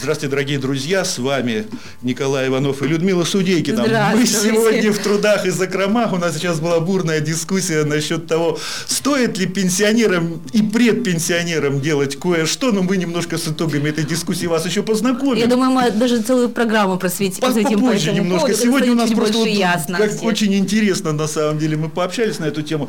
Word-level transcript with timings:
Здравствуйте, 0.00 0.30
дорогие 0.30 0.58
друзья, 0.58 1.04
с 1.04 1.18
вами 1.18 1.66
Николай 2.00 2.48
Иванов 2.48 2.80
и 2.80 2.86
Людмила 2.86 3.24
Судейкина. 3.24 3.82
Мы 4.14 4.24
сегодня 4.24 4.92
в 4.92 4.98
трудах 4.98 5.44
и 5.44 5.50
закромах. 5.50 6.14
У 6.14 6.16
нас 6.16 6.36
сейчас 6.36 6.58
была 6.58 6.80
бурная 6.80 7.20
дискуссия 7.20 7.84
насчет 7.84 8.26
того, 8.26 8.58
стоит 8.86 9.36
ли 9.36 9.44
пенсионерам 9.44 10.40
и 10.54 10.62
предпенсионерам 10.62 11.82
делать 11.82 12.18
кое-что, 12.18 12.72
но 12.72 12.82
мы 12.82 12.96
немножко 12.96 13.36
с 13.36 13.46
итогами 13.46 13.90
этой 13.90 14.04
дискуссии 14.04 14.46
вас 14.46 14.64
еще 14.64 14.82
познакомим. 14.82 15.36
Я 15.36 15.46
думаю, 15.48 15.70
мы 15.70 15.90
даже 15.90 16.22
целую 16.22 16.48
программу 16.48 16.96
просветим, 16.96 17.42
По- 17.42 17.48
посвятим 17.48 17.80
попозже 17.80 18.12
немножко. 18.12 18.46
поводу, 18.46 18.62
Сегодня 18.62 18.92
у 18.92 18.94
нас 18.94 19.10
просто 19.10 19.36
вот, 19.36 19.48
ясно 19.48 19.98
как 19.98 20.22
очень 20.22 20.54
интересно 20.54 21.12
на 21.12 21.26
самом 21.26 21.58
деле 21.58 21.76
мы 21.76 21.90
пообщались 21.90 22.38
на 22.38 22.46
эту 22.46 22.62
тему. 22.62 22.88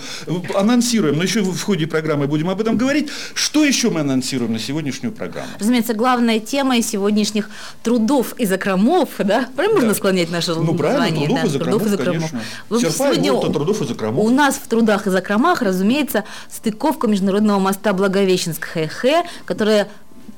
Анонсируем, 0.55 1.17
но 1.17 1.23
еще 1.23 1.41
в 1.41 1.61
ходе 1.61 1.87
программы 1.87 2.27
будем 2.27 2.49
об 2.49 2.61
этом 2.61 2.77
говорить. 2.77 3.09
Что 3.33 3.65
еще 3.65 3.89
мы 3.89 3.99
анонсируем 3.99 4.53
на 4.53 4.59
сегодняшнюю 4.59 5.11
программу? 5.13 5.49
Разумеется, 5.59 5.93
главная 5.93 6.39
тема 6.39 6.77
сегодняшних 7.01 7.49
трудов 7.83 8.33
и 8.37 8.45
закромов, 8.45 9.09
да? 9.19 9.47
Правильно 9.55 9.79
можно 9.79 9.93
склонять 9.95 10.29
наше 10.29 10.53
Ну, 10.53 10.75
правильно, 10.75 11.05
название? 11.19 11.49
трудов 11.59 11.81
да, 11.81 11.87
и 11.87 11.89
закромов, 11.89 12.13
конечно. 12.29 12.41
Вот 12.69 12.81
Серпа 12.81 12.93
и 12.93 12.95
сегодня 13.13 13.33
Волта, 13.33 13.51
трудов 13.51 13.81
и 13.81 13.87
закромов. 13.87 14.23
У 14.25 14.29
нас 14.29 14.55
в 14.55 14.67
трудах 14.67 15.07
и 15.07 15.09
закромах, 15.09 15.61
разумеется, 15.63 16.23
стыковка 16.49 17.07
международного 17.07 17.59
моста 17.59 17.93
Благовещенск-Хэ-Хэ, 17.93 19.23
которая 19.45 19.87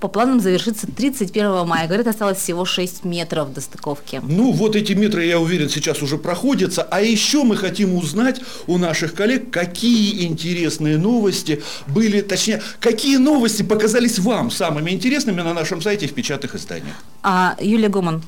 по 0.03 0.09
планам 0.09 0.41
завершится 0.41 0.85
31 0.85 1.65
мая. 1.65 1.87
Говорят, 1.87 2.07
осталось 2.07 2.37
всего 2.37 2.65
6 2.65 3.05
метров 3.05 3.53
до 3.53 3.61
стыковки. 3.61 4.19
Ну, 4.21 4.51
вот 4.51 4.75
эти 4.75 4.91
метры, 4.91 5.23
я 5.23 5.39
уверен, 5.39 5.69
сейчас 5.69 6.01
уже 6.01 6.17
проходятся. 6.17 6.81
А 6.83 6.99
еще 6.99 7.45
мы 7.45 7.55
хотим 7.55 7.95
узнать 7.95 8.41
у 8.67 8.77
наших 8.77 9.13
коллег, 9.13 9.49
какие 9.49 10.25
интересные 10.25 10.97
новости 10.97 11.63
были, 11.87 12.19
точнее, 12.19 12.61
какие 12.81 13.15
новости 13.15 13.63
показались 13.63 14.19
вам 14.19 14.51
самыми 14.51 14.91
интересными 14.91 15.39
на 15.39 15.53
нашем 15.53 15.81
сайте 15.81 16.05
в 16.09 16.13
печатных 16.13 16.53
изданиях. 16.55 16.97
А 17.21 17.55
Юлия 17.61 17.87
Гоман 17.87 18.23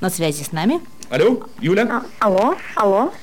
на 0.00 0.10
связи 0.10 0.42
с 0.42 0.50
нами. 0.50 0.80
Алло, 1.08 1.46
Юля, 1.60 2.02
А, 2.18 2.26
Алло, 2.26 2.56
алло. 2.74 3.14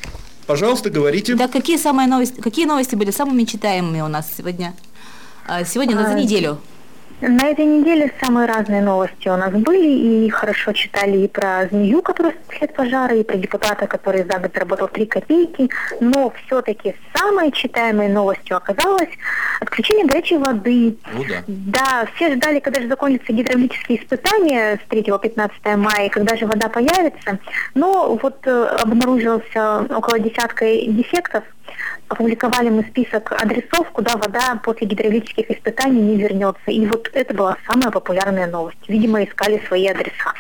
пожалуйста, 0.46 0.90
говорите. 0.90 1.36
Да, 1.36 1.50
какие 1.50 1.76
самые 1.76 2.08
новости, 2.08 2.40
какие 2.40 2.66
новости 2.66 2.96
были 2.96 3.12
самыми 3.12 3.44
читаемыми 3.44 4.00
у 4.00 4.08
нас 4.08 4.30
сегодня? 4.38 4.74
А, 5.46 5.66
Сегодня 5.66 5.98
на 5.98 6.04
за 6.04 6.12
А, 6.12 6.14
неделю. 6.14 6.60
На 7.20 7.48
этой 7.48 7.66
неделе 7.66 8.14
самые 8.22 8.48
разные 8.48 8.82
новости 8.84 9.28
у 9.28 9.36
нас 9.36 9.52
были, 9.52 10.26
и 10.26 10.30
хорошо 10.30 10.72
читали 10.72 11.18
и 11.18 11.28
про 11.28 11.68
змею, 11.68 12.04
которая 12.04 12.36
спасает 12.46 12.76
пожары, 12.76 13.22
и 13.22 13.24
про 13.24 13.38
депутата, 13.38 13.88
который 13.88 14.24
за 14.24 14.38
год 14.38 14.52
заработал 14.54 14.88
3 14.88 15.06
копейки, 15.08 15.68
но 16.00 16.32
все-таки 16.46 16.96
самой 17.16 17.52
читаемой 17.52 18.08
новостью 18.08 18.58
оказалось 18.58 19.10
отключение 19.60 20.06
горячей 20.06 20.38
воды. 20.38 20.98
Ну 21.12 21.24
да. 21.28 21.44
Да, 21.48 22.08
все 22.16 22.36
ждали, 22.36 22.60
когда 22.60 22.82
же 22.82 22.88
закончатся 22.88 23.34
гидравлические 23.34 24.00
испытания 24.00 24.80
с 24.86 24.90
3 24.90 25.04
по 25.04 25.18
15 25.18 25.58
мая, 25.76 26.10
когда 26.10 26.36
же 26.36 26.46
вода 26.46 26.70
появится. 26.70 27.40
Но 27.74 28.16
вот 28.22 28.46
э, 28.46 28.64
обнаружился 28.80 29.88
около 29.90 30.20
десятка 30.20 30.66
дефектов. 30.66 31.44
Опубликовали 32.10 32.70
мы 32.70 32.84
список 32.84 33.34
адресов, 33.34 33.90
куда 33.92 34.16
вода 34.16 34.60
после 34.64 34.88
гидравлических 34.88 35.52
испытаний 35.52 36.02
не 36.02 36.16
вернется. 36.16 36.72
И 36.72 36.86
вот 36.86 37.10
это 37.14 37.34
была 37.34 37.58
самая 37.70 37.92
популярная 37.92 38.48
новость. 38.48 38.78
Видимо, 38.88 39.24
искали 39.24 39.62
свои 39.68 39.88
адреса. 39.88 40.34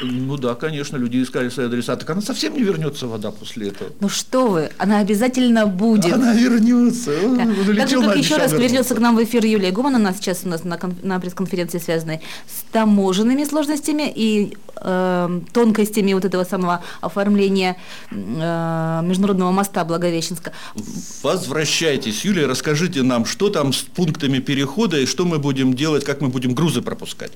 Ну 0.00 0.36
да, 0.36 0.54
конечно, 0.54 0.96
люди 0.96 1.22
искали 1.22 1.48
свои 1.48 1.66
адреса. 1.66 1.96
Так 1.96 2.10
она 2.10 2.20
совсем 2.20 2.54
не 2.54 2.62
вернется, 2.62 3.06
вода, 3.06 3.30
после 3.30 3.68
этого. 3.68 3.90
Ну 4.00 4.08
что 4.08 4.48
вы, 4.48 4.70
она 4.78 4.98
обязательно 4.98 5.66
будет. 5.66 6.12
Она 6.12 6.34
вернется. 6.34 7.12
Да. 7.36 7.76
Так 7.76 7.88
же, 7.88 8.00
как 8.00 8.16
еще 8.16 8.36
раз 8.36 8.52
вернется 8.52 8.94
к 8.94 8.98
нам 8.98 9.16
в 9.16 9.22
эфир 9.22 9.44
Юлия 9.44 9.70
Гуман, 9.70 9.96
она 9.96 10.12
сейчас 10.12 10.42
у 10.44 10.48
нас 10.48 10.64
на, 10.64 10.78
на 11.02 11.20
пресс-конференции 11.20 11.78
связанной 11.78 12.20
с 12.48 12.72
таможенными 12.72 13.44
сложностями 13.44 14.12
и 14.14 14.56
э, 14.76 15.40
тонкостями 15.52 16.14
вот 16.14 16.24
этого 16.24 16.44
самого 16.44 16.82
оформления 17.00 17.76
э, 18.10 19.00
международного 19.04 19.52
моста 19.52 19.84
Благовещенска. 19.84 20.52
Возвращайтесь, 21.22 22.24
Юлия, 22.24 22.46
расскажите 22.46 23.02
нам, 23.02 23.24
что 23.24 23.50
там 23.50 23.72
с 23.72 23.82
пунктами 23.82 24.38
перехода 24.38 24.98
и 24.98 25.06
что 25.06 25.24
мы 25.24 25.38
будем 25.38 25.74
делать, 25.74 26.04
как 26.04 26.20
мы 26.20 26.28
будем 26.28 26.54
грузы 26.54 26.82
пропускать. 26.82 27.32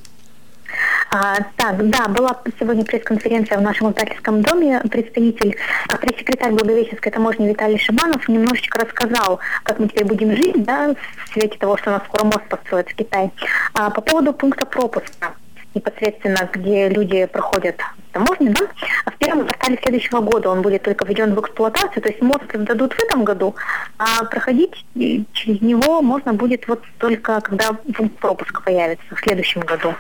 А, 1.19 1.37
так, 1.57 1.89
да, 1.89 2.09
была 2.09 2.37
сегодня 2.61 2.85
пресс-конференция 2.85 3.57
в 3.57 3.63
нашем 3.63 3.91
издательском 3.91 4.43
доме. 4.43 4.83
Представитель, 4.91 5.57
а, 5.89 5.97
пресс-секретарь 5.97 6.53
Благовещенской 6.53 7.11
таможни 7.11 7.49
Виталий 7.49 7.79
Шибанов 7.79 8.29
немножечко 8.29 8.81
рассказал, 8.81 9.41
как 9.63 9.79
мы 9.79 9.89
теперь 9.89 10.05
будем 10.05 10.37
жить, 10.37 10.63
да, 10.65 10.95
в 11.25 11.33
свете 11.33 11.57
того, 11.59 11.79
что 11.79 11.89
у 11.89 11.93
нас 11.95 12.03
скоро 12.05 12.25
мост 12.25 12.47
построят 12.51 12.91
в 12.91 12.95
Китай. 12.95 13.31
А, 13.73 13.89
по 13.89 14.03
поводу 14.03 14.35
пункта 14.35 14.67
пропуска 14.67 15.33
непосредственно, 15.77 16.49
где 16.53 16.89
люди 16.89 17.27
проходят 17.27 17.77
таможню, 18.13 18.53
да, 18.53 18.67
а 19.05 19.11
в 19.11 19.17
первом 19.19 19.47
квартале 19.47 19.79
следующего 19.83 20.21
года 20.21 20.51
он 20.51 20.63
будет 20.63 20.83
только 20.83 21.05
введен 21.05 21.35
в 21.35 21.41
эксплуатацию, 21.41 22.03
то 22.03 22.09
есть 22.09 22.23
мост 22.23 22.47
дадут 22.53 22.95
в 22.95 22.99
этом 23.05 23.25
году, 23.25 23.55
а 23.99 24.25
проходить 24.25 24.85
через 24.95 25.61
него 25.61 26.03
можно 26.03 26.33
будет 26.33 26.67
вот 26.67 26.83
только 26.99 27.41
когда 27.41 27.73
пункт 27.73 28.19
пропуска 28.19 28.63
появится 28.63 29.15
в 29.15 29.21
следующем 29.21 29.61
году. 29.61 29.95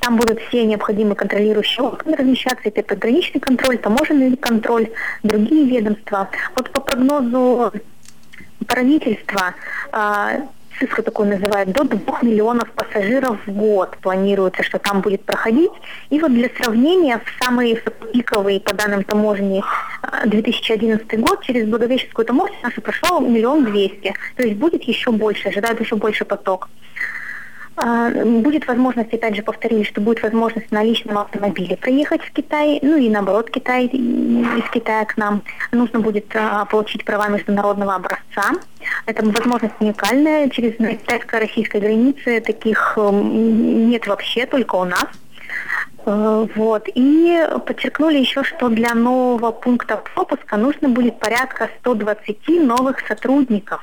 Там 0.00 0.16
будут 0.16 0.40
все 0.40 0.64
необходимые 0.64 1.16
контролирующие 1.16 1.84
органы 1.84 2.16
размещаться, 2.16 2.68
это 2.68 2.82
пограничный 2.82 3.40
контроль, 3.40 3.78
таможенный 3.78 4.36
контроль, 4.36 4.88
другие 5.22 5.66
ведомства. 5.66 6.28
Вот 6.54 6.70
по 6.70 6.80
прогнозу 6.80 7.72
правительства 8.66 9.54
а, 9.92 10.48
цифру 10.78 11.02
такую 11.02 11.28
называют, 11.28 11.70
до 11.72 11.84
2 11.84 12.18
миллионов 12.22 12.70
пассажиров 12.72 13.38
в 13.46 13.52
год 13.52 13.96
планируется, 13.98 14.62
что 14.62 14.78
там 14.78 15.00
будет 15.00 15.24
проходить. 15.24 15.72
И 16.10 16.20
вот 16.20 16.32
для 16.32 16.48
сравнения, 16.56 17.18
в 17.18 17.44
самый 17.44 17.80
пиковый, 18.12 18.60
по 18.60 18.74
данным 18.74 19.04
таможни, 19.04 19.62
а, 20.02 20.26
2011 20.26 21.20
год 21.20 21.42
через 21.42 21.66
Благовещенскую 21.66 22.26
таможню 22.26 22.56
нашу 22.62 22.80
прошел 22.80 23.20
миллион 23.20 23.64
двести. 23.64 24.14
То 24.36 24.42
есть 24.42 24.56
будет 24.56 24.82
еще 24.84 25.10
больше, 25.10 25.48
ожидают 25.48 25.80
еще 25.80 25.96
больше 25.96 26.24
поток. 26.24 26.68
А, 27.76 28.10
Будет 28.10 28.66
возможность, 28.66 29.12
опять 29.12 29.36
же, 29.36 29.42
повторили, 29.42 29.82
что 29.82 30.00
будет 30.00 30.22
возможность 30.22 30.70
на 30.72 30.82
личном 30.82 31.18
автомобиле 31.18 31.76
проехать 31.76 32.22
в 32.22 32.32
Китай, 32.32 32.78
ну 32.82 32.96
и 32.96 33.08
наоборот, 33.10 33.50
Китай 33.50 33.86
из 33.86 34.70
Китая 34.70 35.04
к 35.04 35.16
нам. 35.16 35.42
Нужно 35.72 36.00
будет 36.00 36.34
а, 36.34 36.64
получить 36.64 37.04
права 37.04 37.28
международного 37.28 37.94
образца. 37.94 38.52
Это 39.04 39.24
возможность 39.24 39.74
уникальная. 39.80 40.48
Через 40.48 40.76
китайско-российской 40.76 41.80
границы 41.80 42.40
таких 42.40 42.96
нет 42.96 44.06
вообще, 44.06 44.46
только 44.46 44.76
у 44.76 44.84
нас. 44.84 45.06
Э, 46.06 46.46
Вот. 46.54 46.88
И 46.94 47.46
подчеркнули 47.66 48.18
еще, 48.18 48.42
что 48.44 48.68
для 48.68 48.94
нового 48.94 49.50
пункта 49.50 49.96
пропуска 50.14 50.56
нужно 50.56 50.88
будет 50.88 51.18
порядка 51.18 51.68
120 51.80 52.48
новых 52.48 53.00
сотрудников. 53.06 53.82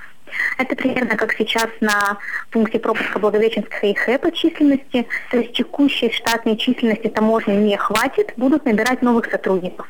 Это 0.57 0.75
примерно 0.75 1.17
как 1.17 1.33
сейчас 1.33 1.69
на 1.81 2.17
пункте 2.51 2.79
пропуска 2.79 3.19
Благовещенска 3.19 3.87
и 3.87 3.93
Хэ 3.93 4.17
по 4.17 4.31
численности. 4.31 5.07
То 5.31 5.37
есть 5.37 5.53
текущей 5.53 6.11
штатной 6.11 6.57
численности 6.57 7.07
таможни 7.07 7.53
не 7.53 7.77
хватит, 7.77 8.33
будут 8.37 8.65
набирать 8.65 9.01
новых 9.01 9.29
сотрудников. 9.29 9.87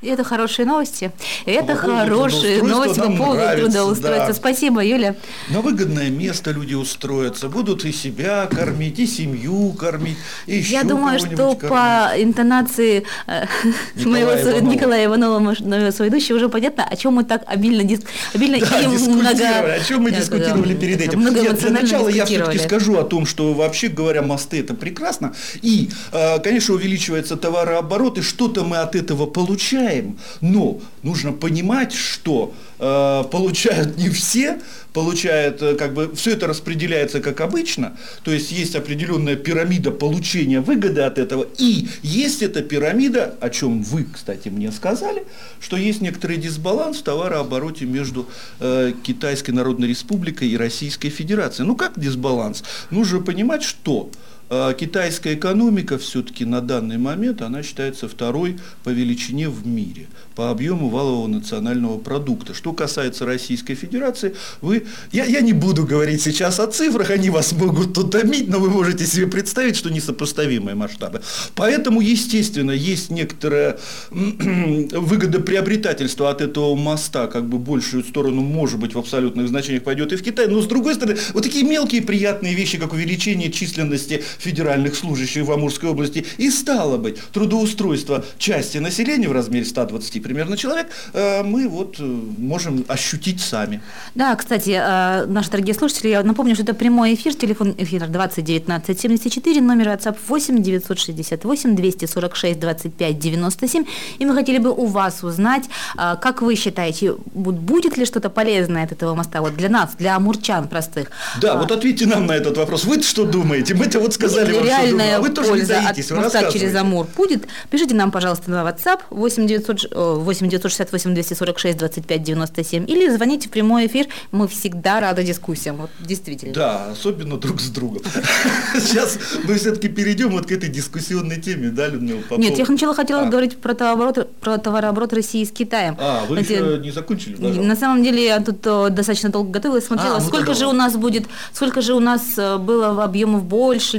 Это 0.00 0.22
хорошие 0.22 0.64
новости. 0.64 1.10
Это 1.44 1.74
По 1.74 1.76
хорошие 1.76 2.62
новости 2.62 3.00
по 3.00 3.06
поводу 3.10 3.40
нравится, 3.40 3.64
трудоустройства. 3.64 4.26
да. 4.28 4.32
Спасибо, 4.34 4.84
Юля. 4.84 5.16
На 5.48 5.60
выгодное 5.60 6.08
место 6.08 6.52
люди 6.52 6.74
устроятся, 6.74 7.48
будут 7.48 7.84
и 7.84 7.90
себя 7.92 8.46
кормить, 8.46 9.00
и 9.00 9.06
семью 9.06 9.72
кормить, 9.72 10.16
и 10.46 10.58
еще 10.58 10.72
Я 10.74 10.84
думаю, 10.84 11.18
что 11.18 11.54
кормить. 11.54 11.60
по 11.68 12.12
интонации 12.16 13.02
э, 13.26 13.46
Николая 13.96 14.24
моего 14.26 14.50
Иванова. 14.50 14.72
Николая 14.72 15.04
Иванова, 15.06 15.38
моего 15.40 15.90
соведущего, 15.90 16.36
уже 16.36 16.48
понятно, 16.48 16.84
о 16.84 16.94
чем 16.94 17.14
мы 17.14 17.24
так 17.24 17.42
обильно, 17.46 17.82
дис- 17.82 18.06
обильно 18.34 18.58
Да, 18.60 18.80
и 18.80 18.86
дискутировали. 18.86 19.70
О 19.72 19.80
чем 19.80 20.02
мы 20.02 20.12
дискутировали 20.12 20.74
да, 20.74 20.80
перед 20.80 21.00
этим? 21.00 21.24
Нет, 21.24 21.58
для 21.58 21.70
начала 21.70 22.08
я 22.08 22.24
все-таки 22.24 22.58
скажу 22.58 22.98
о 22.98 23.02
том, 23.02 23.26
что 23.26 23.52
вообще 23.52 23.88
говоря, 23.88 24.22
мосты 24.22 24.60
это 24.60 24.74
прекрасно. 24.74 25.34
И, 25.60 25.90
э, 26.12 26.38
конечно, 26.38 26.74
увеличивается 26.74 27.36
товарооборот, 27.36 28.18
и 28.18 28.22
что-то 28.22 28.62
мы 28.62 28.76
от 28.76 28.94
этого 28.94 29.26
получаем. 29.26 29.87
Получаем, 29.88 30.18
но 30.40 30.80
нужно 31.02 31.32
понимать, 31.32 31.92
что 31.92 32.54
э, 32.78 33.24
получают 33.30 33.96
не 33.96 34.10
все, 34.10 34.58
получают, 34.92 35.62
э, 35.62 35.74
как 35.74 35.94
бы, 35.94 36.14
все 36.14 36.32
это 36.32 36.46
распределяется 36.46 37.20
как 37.20 37.40
обычно, 37.40 37.96
то 38.22 38.30
есть 38.30 38.52
есть 38.52 38.74
определенная 38.74 39.36
пирамида 39.36 39.90
получения 39.90 40.60
выгоды 40.60 41.02
от 41.02 41.18
этого, 41.18 41.46
и 41.58 41.88
есть 42.02 42.42
эта 42.42 42.62
пирамида, 42.62 43.36
о 43.40 43.50
чем 43.50 43.82
вы, 43.82 44.06
кстати, 44.12 44.48
мне 44.48 44.72
сказали, 44.72 45.24
что 45.60 45.76
есть 45.76 46.00
некоторый 46.00 46.36
дисбаланс 46.36 46.98
в 46.98 47.02
товарообороте 47.02 47.84
между 47.84 48.28
э, 48.60 48.92
Китайской 49.02 49.50
Народной 49.52 49.88
Республикой 49.88 50.48
и 50.48 50.56
Российской 50.56 51.08
Федерацией. 51.10 51.66
Ну 51.66 51.76
как 51.76 51.98
дисбаланс? 51.98 52.64
Нужно 52.90 53.20
понимать, 53.20 53.62
что 53.62 54.10
китайская 54.48 55.34
экономика 55.34 55.98
все-таки 55.98 56.44
на 56.44 56.60
данный 56.60 56.98
момент, 56.98 57.42
она 57.42 57.62
считается 57.62 58.08
второй 58.08 58.58
по 58.84 58.90
величине 58.90 59.48
в 59.48 59.66
мире 59.66 60.06
по 60.38 60.50
объему 60.50 60.88
валового 60.88 61.26
национального 61.26 61.98
продукта. 61.98 62.54
Что 62.54 62.72
касается 62.72 63.26
Российской 63.26 63.74
Федерации, 63.74 64.36
вы, 64.60 64.86
я, 65.10 65.24
я 65.24 65.40
не 65.40 65.52
буду 65.52 65.84
говорить 65.84 66.22
сейчас 66.22 66.60
о 66.60 66.68
цифрах, 66.68 67.10
они 67.10 67.28
вас 67.28 67.50
могут 67.50 67.98
утомить, 67.98 68.48
но 68.48 68.60
вы 68.60 68.70
можете 68.70 69.04
себе 69.04 69.26
представить, 69.26 69.74
что 69.74 69.90
несопоставимые 69.90 70.76
масштабы. 70.76 71.22
Поэтому, 71.56 72.00
естественно, 72.00 72.70
есть 72.70 73.10
некоторое 73.10 73.80
выгодоприобретательство 74.10 76.30
от 76.30 76.40
этого 76.40 76.76
моста, 76.76 77.26
как 77.26 77.48
бы 77.48 77.58
большую 77.58 78.04
сторону, 78.04 78.40
может 78.40 78.78
быть, 78.78 78.94
в 78.94 78.98
абсолютных 79.00 79.48
значениях 79.48 79.82
пойдет 79.82 80.12
и 80.12 80.16
в 80.16 80.22
Китай, 80.22 80.46
но 80.46 80.62
с 80.62 80.66
другой 80.66 80.94
стороны, 80.94 81.18
вот 81.34 81.42
такие 81.42 81.64
мелкие 81.64 82.00
приятные 82.00 82.54
вещи, 82.54 82.78
как 82.78 82.92
увеличение 82.92 83.50
численности 83.50 84.22
федеральных 84.38 84.94
служащих 84.96 85.44
в 85.44 85.52
Амурской 85.52 85.90
области, 85.90 86.24
и 86.38 86.50
стало 86.50 86.96
быть, 86.96 87.20
трудоустройство 87.32 88.24
части 88.38 88.78
населения 88.78 89.28
в 89.28 89.32
размере 89.32 89.64
120 89.64 90.22
примерно 90.22 90.56
человек, 90.56 90.86
э, 91.12 91.42
мы 91.42 91.68
вот 91.68 91.96
э, 91.98 92.02
можем 92.02 92.84
ощутить 92.88 93.40
сами. 93.40 93.80
Да, 94.14 94.34
кстати, 94.36 94.70
э, 94.70 95.26
наши 95.26 95.50
дорогие 95.50 95.74
слушатели, 95.74 96.08
я 96.08 96.22
напомню, 96.22 96.54
что 96.54 96.64
это 96.64 96.74
прямой 96.74 97.14
эфир, 97.14 97.34
телефон 97.34 97.74
эфира 97.76 98.06
20 98.06 98.44
19 98.44 99.00
74, 99.00 99.60
номер 99.60 99.88
WhatsApp 99.88 100.16
8 100.28 100.62
968 100.62 101.76
246 101.76 102.60
25 102.60 103.18
97. 103.18 103.84
И 104.18 104.26
мы 104.26 104.34
хотели 104.34 104.58
бы 104.58 104.70
у 104.70 104.86
вас 104.86 105.24
узнать, 105.24 105.64
как 105.96 106.42
вы 106.42 106.54
считаете, 106.54 107.14
будет 107.34 107.96
ли 107.96 108.04
что-то 108.04 108.30
полезное 108.30 108.84
от 108.84 108.92
этого 108.92 109.14
моста 109.14 109.40
вот 109.40 109.56
для 109.56 109.68
нас, 109.68 109.90
для 109.98 110.16
амурчан 110.16 110.68
простых? 110.68 111.10
Да, 111.40 111.56
вот 111.56 111.70
ответьте 111.72 112.06
нам 112.06 112.26
на 112.26 112.32
этот 112.32 112.56
вопрос. 112.56 112.84
вы 112.84 113.02
что 113.02 113.24
думаете? 113.24 113.74
Мы-то 113.74 114.00
вот 114.00 114.14
сказали 114.14 114.27
вам, 114.36 114.46
что 114.46 114.90
думаем, 114.90 115.16
а 115.16 115.20
вы 115.20 115.28
тоже 115.30 115.52
не 115.52 115.66
таитесь, 115.66 116.10
от 116.10 116.18
моста 116.18 116.50
через 116.50 116.74
Амур 116.74 117.06
будет? 117.16 117.46
Пишите 117.70 117.94
нам, 117.94 118.10
пожалуйста, 118.10 118.50
на 118.50 118.62
WhatsApp 118.62 119.00
8 119.10 119.46
900, 119.46 119.94
8 119.94 120.48
968 120.48 121.14
246 121.14 121.78
25 121.78 122.22
97 122.22 122.84
или 122.88 123.08
звоните 123.10 123.48
в 123.48 123.50
прямой 123.50 123.86
эфир, 123.86 124.06
мы 124.32 124.48
всегда 124.48 125.00
рады 125.00 125.22
дискуссиям, 125.24 125.76
вот 125.76 125.90
действительно. 126.00 126.54
Да, 126.54 126.90
особенно 126.92 127.36
друг 127.36 127.60
с 127.60 127.68
другом. 127.70 128.02
Сейчас 128.74 129.18
мы 129.44 129.54
все-таки 129.54 129.88
перейдем 129.88 130.30
вот 130.30 130.46
к 130.46 130.52
этой 130.52 130.68
дискуссионной 130.68 131.40
теме, 131.40 131.70
да, 131.70 131.88
Людмила? 131.88 132.20
По 132.28 132.34
Нет, 132.34 132.58
я 132.58 132.66
сначала 132.66 132.94
хотела 132.94 133.22
а. 133.22 133.26
говорить 133.26 133.58
про 133.58 133.74
товарооборот, 133.74 134.34
про 134.36 134.58
товарооборот 134.58 135.12
России 135.12 135.44
с 135.44 135.50
Китаем. 135.50 135.96
А, 135.98 136.24
вы 136.26 136.34
Знаете, 136.34 136.54
еще 136.54 136.78
не 136.78 136.90
закончили? 136.90 137.34
Пожалуйста. 137.34 137.62
На 137.62 137.76
самом 137.76 138.02
деле 138.02 138.24
я 138.24 138.40
тут 138.40 138.66
э, 138.66 138.88
достаточно 138.90 139.30
долго 139.30 139.50
готовилась, 139.50 139.86
смотрела, 139.86 140.16
а, 140.16 140.20
ну 140.20 140.26
сколько 140.26 140.54
же 140.54 140.66
у 140.66 140.72
нас 140.72 140.96
будет, 140.96 141.26
сколько 141.52 141.80
же 141.80 141.94
у 141.94 142.00
нас 142.00 142.22
э, 142.36 142.58
было 142.58 143.02
объемов 143.02 143.44
больше, 143.44 143.98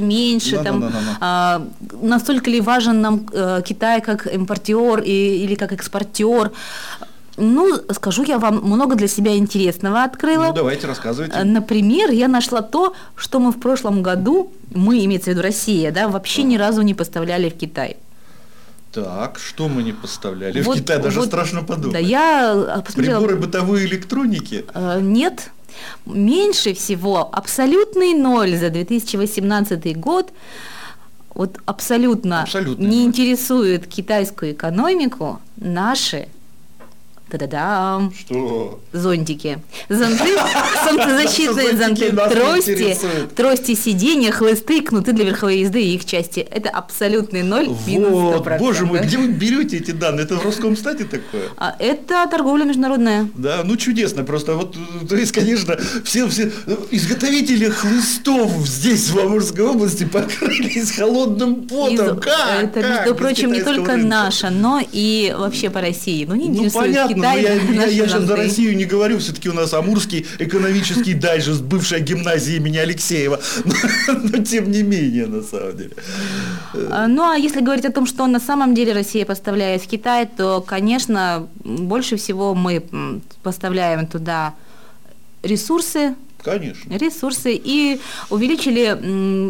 да, 0.56 0.64
там, 0.64 0.80
да, 0.80 0.88
да, 0.88 0.92
да. 0.92 1.16
А, 1.20 1.62
настолько 2.02 2.50
ли 2.50 2.60
важен 2.60 3.00
нам 3.00 3.26
э, 3.32 3.62
Китай 3.64 4.00
как 4.00 4.26
импортер 4.26 5.00
и, 5.00 5.44
или 5.44 5.54
как 5.54 5.72
экспортер, 5.72 6.52
ну, 7.36 7.80
скажу 7.92 8.24
я 8.24 8.38
вам, 8.38 8.56
много 8.62 8.94
для 8.96 9.08
себя 9.08 9.36
интересного 9.36 10.04
открыла. 10.04 10.46
Ну, 10.46 10.52
давайте, 10.52 10.86
рассказывайте. 10.86 11.36
Э, 11.36 11.44
например, 11.44 12.10
я 12.10 12.28
нашла 12.28 12.62
то, 12.62 12.94
что 13.16 13.40
мы 13.40 13.50
в 13.50 13.60
прошлом 13.60 14.02
году, 14.02 14.52
мы, 14.74 15.04
имеется 15.04 15.30
в 15.30 15.32
виду 15.34 15.42
Россия, 15.42 15.90
да, 15.90 16.08
вообще 16.08 16.42
ни 16.42 16.56
разу 16.56 16.82
не 16.82 16.94
поставляли 16.94 17.48
в 17.48 17.56
Китай. 17.56 17.96
Так, 18.92 19.38
что 19.38 19.68
мы 19.68 19.82
не 19.84 19.92
поставляли 19.92 20.62
вот, 20.62 20.76
в 20.76 20.80
Китай? 20.80 21.00
Даже 21.00 21.20
вот, 21.20 21.28
страшно 21.28 21.62
подумать. 21.62 21.92
Да, 21.92 21.98
я 21.98 22.52
э, 22.54 22.82
посмотрела... 22.82 23.20
Приборы 23.20 23.36
бытовой 23.36 23.84
электроники? 23.84 24.64
Э, 24.74 25.00
нет. 25.00 25.50
Меньше 26.06 26.74
всего, 26.74 27.28
абсолютный 27.32 28.14
ноль 28.14 28.56
за 28.56 28.70
2018 28.70 29.96
год. 29.98 30.30
Вот 31.34 31.58
абсолютно, 31.64 32.42
абсолютно 32.42 32.84
не 32.84 33.04
интересует 33.04 33.86
китайскую 33.86 34.52
экономику 34.52 35.40
наши 35.56 36.28
Та-да-дам. 37.30 38.12
Что? 38.18 38.80
Зонтики. 38.92 39.58
Зонты, 39.88 40.36
солнцезащитные 40.84 41.76
зонты, 41.76 42.10
трости, 42.30 42.96
трости 43.36 43.74
сиденья, 43.74 44.32
хлысты, 44.32 44.82
кнуты 44.82 45.12
для 45.12 45.24
верховой 45.24 45.58
езды 45.58 45.80
и 45.80 45.94
их 45.94 46.04
части. 46.04 46.40
Это 46.40 46.70
абсолютный 46.70 47.42
ноль, 47.42 47.68
вот, 47.68 48.46
боже 48.58 48.84
мой, 48.84 49.00
где 49.00 49.16
вы 49.18 49.28
берете 49.28 49.78
эти 49.78 49.92
данные? 49.92 50.24
Это 50.24 50.36
в 50.36 50.44
Роскомстате 50.44 51.04
такое? 51.04 51.48
А, 51.56 51.76
это 51.78 52.26
торговля 52.28 52.64
международная. 52.64 53.28
Да, 53.34 53.62
ну 53.64 53.76
чудесно, 53.76 54.24
просто 54.24 54.54
вот, 54.54 54.76
то 55.08 55.16
есть, 55.16 55.32
конечно, 55.32 55.78
все, 56.04 56.26
все 56.28 56.50
изготовители 56.90 57.68
хлыстов 57.68 58.50
здесь, 58.66 59.08
в 59.10 59.18
Амурской 59.18 59.64
области, 59.64 60.04
покрылись 60.04 60.92
холодным 60.96 61.66
потом. 61.68 62.18
Из, 62.18 62.20
как? 62.20 62.62
Это, 62.62 62.80
как? 62.80 62.90
между 62.90 63.14
прочим, 63.14 63.52
не 63.52 63.62
только 63.62 63.92
рынка. 63.92 64.06
наша, 64.06 64.50
но 64.50 64.80
и 64.92 65.34
вообще 65.36 65.70
по 65.70 65.80
России. 65.80 66.24
Ну, 66.24 66.34
не 66.34 66.48
ну, 66.48 66.70
понятно, 66.70 67.19
Китай, 67.20 67.42
но 67.42 67.72
я, 67.72 67.84
я, 67.84 67.86
я 67.86 68.08
сейчас 68.08 68.24
за 68.24 68.36
Россию 68.36 68.76
не 68.76 68.84
говорю, 68.84 69.18
все-таки 69.18 69.48
у 69.48 69.52
нас 69.52 69.74
Амурский 69.74 70.26
экономический 70.38 71.14
дайджест, 71.14 71.62
бывшая 71.62 72.00
гимназия 72.00 72.56
имени 72.56 72.78
Алексеева, 72.78 73.40
но, 73.64 73.74
но 74.14 74.44
тем 74.44 74.70
не 74.70 74.82
менее, 74.82 75.26
на 75.26 75.42
самом 75.42 75.76
деле. 75.76 75.92
А, 76.90 77.06
ну, 77.06 77.22
а 77.22 77.36
если 77.36 77.60
говорить 77.60 77.84
о 77.84 77.92
том, 77.92 78.06
что 78.06 78.26
на 78.26 78.40
самом 78.40 78.74
деле 78.74 78.92
Россия 78.92 79.24
поставляет 79.24 79.82
в 79.82 79.86
Китай, 79.86 80.28
то, 80.36 80.60
конечно, 80.60 81.46
больше 81.64 82.16
всего 82.16 82.54
мы 82.54 82.82
поставляем 83.42 84.06
туда 84.06 84.54
ресурсы, 85.42 86.14
Конечно. 86.42 86.96
ресурсы 86.96 87.54
и 87.54 88.00
увеличили, 88.30 88.92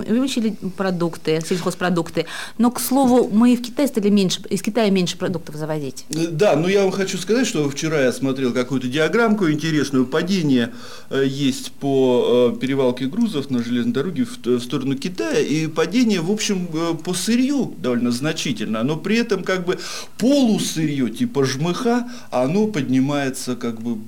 увеличили 0.09 0.55
продукты, 0.77 1.41
сельхозпродукты. 1.47 2.27
Но, 2.59 2.71
к 2.71 2.81
слову, 2.81 3.29
мы 3.33 3.57
в 3.57 3.63
Китае 3.63 3.89
стали 3.89 4.09
меньше, 4.09 4.41
из 4.51 4.63
Китая 4.63 4.91
меньше 4.91 5.17
продуктов 5.17 5.55
завозить. 5.57 6.05
Э, 6.11 6.27
да, 6.29 6.57
но 6.57 6.69
я 6.69 6.83
вам 6.83 6.91
хочу 6.91 7.19
сказать, 7.19 7.47
что 7.47 7.69
вчера 7.71 8.03
я 8.03 8.13
смотрел 8.13 8.53
какую-то 8.53 8.89
диаграммку 8.89 9.51
интересную. 9.51 10.07
Падение 10.07 10.73
э, 11.11 11.25
есть 11.27 11.73
по 11.73 12.53
э, 12.55 12.61
перевалке 12.61 13.07
грузов 13.07 13.51
на 13.51 13.63
железной 13.63 13.93
дороге 13.93 14.25
в 14.25 14.61
сторону 14.61 14.97
Китая. 14.97 15.41
И 15.41 15.67
падение, 15.67 16.21
в 16.21 16.31
общем, 16.31 16.69
по 17.05 17.15
сырью 17.15 17.75
довольно 17.79 18.11
значительно. 18.11 18.83
Но 18.83 18.97
при 18.97 19.17
этом 19.19 19.45
как 19.45 19.65
бы 19.65 19.79
полусырье 20.19 21.11
типа 21.11 21.45
жмыха, 21.45 22.09
оно 22.31 22.67
поднимается 22.67 23.57
как 23.57 23.81
бы 23.81 23.99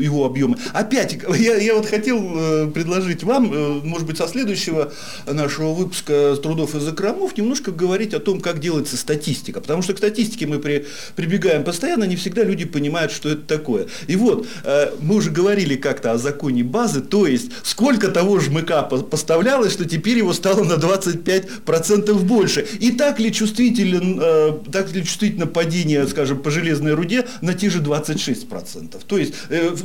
его 0.00 0.24
объемы. 0.24 0.56
Опять, 0.72 1.18
я, 1.38 1.56
я 1.56 1.74
вот 1.74 1.86
хотел 1.86 2.21
Э, 2.22 2.70
предложить 2.72 3.22
вам, 3.24 3.52
э, 3.52 3.80
может 3.84 4.06
быть, 4.06 4.16
со 4.16 4.28
следующего 4.28 4.92
нашего 5.26 5.72
выпуска 5.72 6.36
«Трудов 6.42 6.74
и 6.74 6.80
закромов» 6.80 7.36
немножко 7.36 7.70
говорить 7.70 8.14
о 8.14 8.20
том, 8.20 8.40
как 8.40 8.60
делается 8.60 8.96
статистика. 8.96 9.60
Потому 9.60 9.82
что 9.82 9.94
к 9.94 9.98
статистике 9.98 10.46
мы 10.46 10.58
при, 10.58 10.86
прибегаем 11.16 11.64
постоянно, 11.64 12.04
не 12.04 12.16
всегда 12.16 12.44
люди 12.44 12.64
понимают, 12.64 13.12
что 13.12 13.30
это 13.30 13.42
такое. 13.42 13.86
И 14.06 14.16
вот, 14.16 14.46
э, 14.64 14.92
мы 15.00 15.16
уже 15.16 15.30
говорили 15.30 15.76
как-то 15.76 16.12
о 16.12 16.18
законе 16.18 16.62
базы, 16.62 17.00
то 17.00 17.26
есть, 17.26 17.50
сколько 17.62 18.08
того 18.08 18.40
жмыка 18.40 18.82
поставлялось, 18.82 19.72
что 19.72 19.84
теперь 19.84 20.18
его 20.18 20.32
стало 20.32 20.64
на 20.64 20.74
25% 20.74 22.22
больше. 22.22 22.66
И 22.80 22.92
так 22.92 23.18
ли 23.20 23.32
чувствителен, 23.32 24.62
так 24.70 24.92
ли 24.92 25.04
чувствительно 25.04 25.46
падение, 25.46 26.06
скажем, 26.06 26.38
по 26.38 26.50
железной 26.50 26.94
руде 26.94 27.26
на 27.40 27.54
те 27.54 27.70
же 27.70 27.80
26%. 27.80 29.00
То 29.06 29.18
есть, 29.18 29.34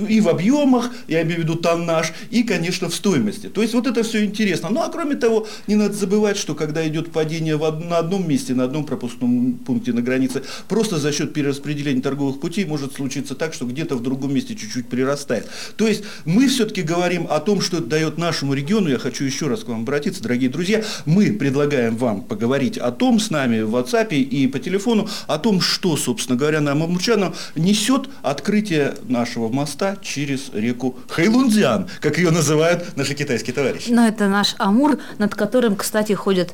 и 0.08 0.22
в 0.22 0.30
объемах, 0.30 0.92
я 1.08 1.22
имею 1.24 1.42
в 1.42 1.44
виду 1.44 1.56
тоннаж, 1.56 2.14
и, 2.30 2.44
конечно, 2.44 2.90
в 2.90 2.96
стоимости. 2.96 3.48
То 3.48 3.62
есть 3.62 3.74
вот 3.74 3.88
это 3.88 4.04
все 4.04 4.26
интересно. 4.26 4.70
Ну 4.70 4.82
а 4.82 4.90
кроме 4.90 5.16
того, 5.16 5.48
не 5.68 5.76
надо 5.76 5.94
забывать, 5.94 6.38
что 6.38 6.56
когда 6.56 6.88
идет 6.88 7.12
падение 7.12 7.58
в, 7.58 7.86
на 7.86 7.98
одном 7.98 8.28
месте, 8.28 8.54
на 8.54 8.66
одном 8.66 8.86
пропускном 8.86 9.54
пункте 9.66 9.94
на 9.94 10.02
границе, 10.02 10.44
просто 10.68 10.98
за 10.98 11.12
счет 11.12 11.34
перераспределения 11.34 12.02
торговых 12.02 12.40
путей 12.40 12.66
может 12.66 12.94
случиться 12.94 13.36
так, 13.36 13.54
что 13.54 13.66
где-то 13.66 13.96
в 13.96 14.04
другом 14.04 14.34
месте 14.34 14.56
чуть-чуть 14.56 14.88
прирастает. 14.88 15.48
То 15.76 15.88
есть 15.88 16.04
мы 16.26 16.48
все-таки 16.48 16.82
говорим 16.82 17.28
о 17.30 17.40
том, 17.40 17.62
что 17.62 17.78
это 17.78 17.88
дает 17.88 18.18
нашему 18.18 18.54
региону. 18.54 18.90
Я 18.90 18.98
хочу 18.98 19.24
еще 19.24 19.48
раз 19.48 19.64
к 19.64 19.68
вам 19.68 19.82
обратиться, 19.82 20.22
дорогие 20.22 20.50
друзья. 20.50 20.84
Мы 21.06 21.32
предлагаем 21.34 21.98
вам 21.98 22.22
поговорить 22.22 22.78
о 22.78 22.92
том 22.92 23.20
с 23.20 23.30
нами 23.30 23.62
в 23.62 23.76
WhatsApp 23.76 24.14
и 24.14 24.48
по 24.48 24.60
телефону, 24.60 25.10
о 25.28 25.38
том, 25.38 25.62
что, 25.62 25.98
собственно 25.98 26.38
говоря, 26.38 26.62
нам, 26.62 26.84
амурчанам, 26.84 27.34
несет 27.56 28.10
открытие 28.22 28.96
нашего 29.08 29.50
моста 29.50 29.98
через 30.02 30.50
реку 30.54 30.98
Хайлунзиан, 31.10 31.88
как 32.00 32.17
ее 32.18 32.32
называют 32.32 32.96
наши 32.98 33.14
китайские 33.14 33.54
товарищи. 33.54 33.90
Но 33.90 34.08
это 34.08 34.28
наш 34.28 34.56
Амур, 34.58 34.98
над 35.18 35.36
которым, 35.36 35.76
кстати, 35.76 36.14
ходят 36.14 36.54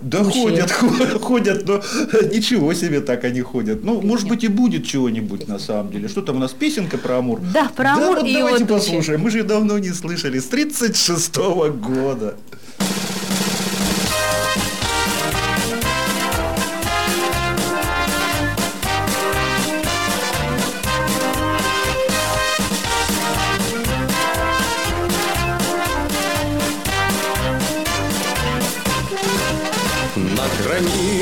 Да 0.00 0.22
Кучи. 0.22 0.38
ходят, 0.38 0.70
ходят, 1.22 1.66
но 1.66 1.82
ничего 2.32 2.72
себе 2.74 3.00
так 3.00 3.24
они 3.24 3.40
ходят. 3.40 3.82
Ну, 3.84 4.00
может 4.00 4.28
быть, 4.28 4.44
и 4.44 4.48
будет 4.48 4.86
чего-нибудь 4.86 5.48
на 5.48 5.58
самом 5.58 5.90
деле. 5.90 6.08
Что 6.08 6.22
там 6.22 6.36
у 6.36 6.38
нас, 6.38 6.52
песенка 6.52 6.98
про 6.98 7.18
Амур? 7.18 7.40
Да, 7.52 7.68
про 7.74 7.94
Амур 7.94 8.14
да, 8.16 8.20
вот 8.20 8.28
и 8.28 8.32
давайте 8.34 8.64
его 8.64 8.74
послушаем. 8.76 9.20
Мы 9.20 9.30
же 9.30 9.38
ее 9.38 9.44
давно 9.44 9.78
не 9.78 9.90
слышали. 9.90 10.38
С 10.38 10.46
36 10.46 11.36
года. 11.36 12.36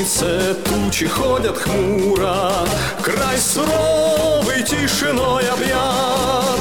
Границе 0.07 0.55
тучи 0.63 1.07
ходят 1.07 1.57
хмуро, 1.57 2.51
Край 3.03 3.37
суровый 3.37 4.63
тишиной 4.63 5.47
объят. 5.49 6.59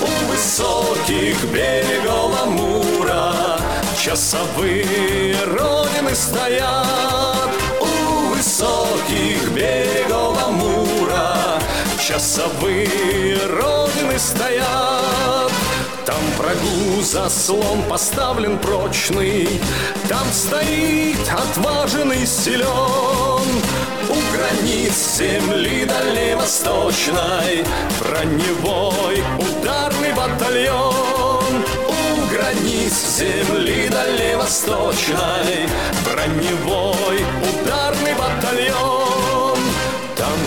У 0.00 0.30
высоких 0.30 1.44
берегов 1.52 2.42
Амура 2.42 3.60
Часовые 4.02 5.36
родины 5.44 6.14
стоят. 6.14 7.50
У 7.80 8.34
высоких 8.34 9.50
берегов 9.52 10.38
Амура 10.46 11.60
Часовые 11.98 13.38
родины 13.46 14.18
стоят. 14.18 14.95
Там 16.06 16.22
врагу 16.38 17.02
заслон 17.02 17.82
поставлен 17.90 18.58
прочный, 18.58 19.48
Там 20.08 20.24
стоит 20.32 21.18
отваженный 21.28 22.24
силен. 22.24 22.68
У 24.08 24.14
границ 24.32 25.18
земли 25.18 25.84
дальневосточной 25.84 27.64
Броневой 27.98 29.20
ударный 29.36 30.12
батальон. 30.12 31.64
У 31.88 32.32
границ 32.32 33.18
земли 33.18 33.88
дальневосточной 33.88 35.68
Броневой 36.04 37.18
ударный 37.42 38.14
батальон. 38.14 39.05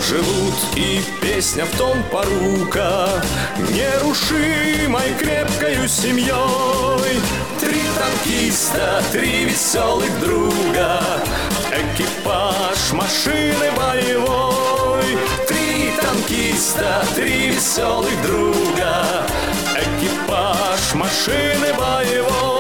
Живут 0.08 0.56
и 0.76 1.02
песня 1.22 1.66
в 1.66 1.78
том 1.78 2.02
порука. 2.12 3.22
Нерушимой 3.58 5.14
крепкою 5.20 5.88
семьей 5.88 7.20
Три 7.60 7.82
танкиста, 7.98 9.04
три 9.12 9.46
веселых 9.46 10.20
друга. 10.22 11.02
Экипаж 11.72 12.94
машины 12.94 13.72
боевой. 13.76 15.18
Три 15.48 15.92
танкиста, 16.02 17.04
три 17.16 17.50
веселых 17.50 18.22
друга. 18.22 19.26
Экипаж 19.76 20.94
машины 20.94 21.74
боевой 21.78 22.59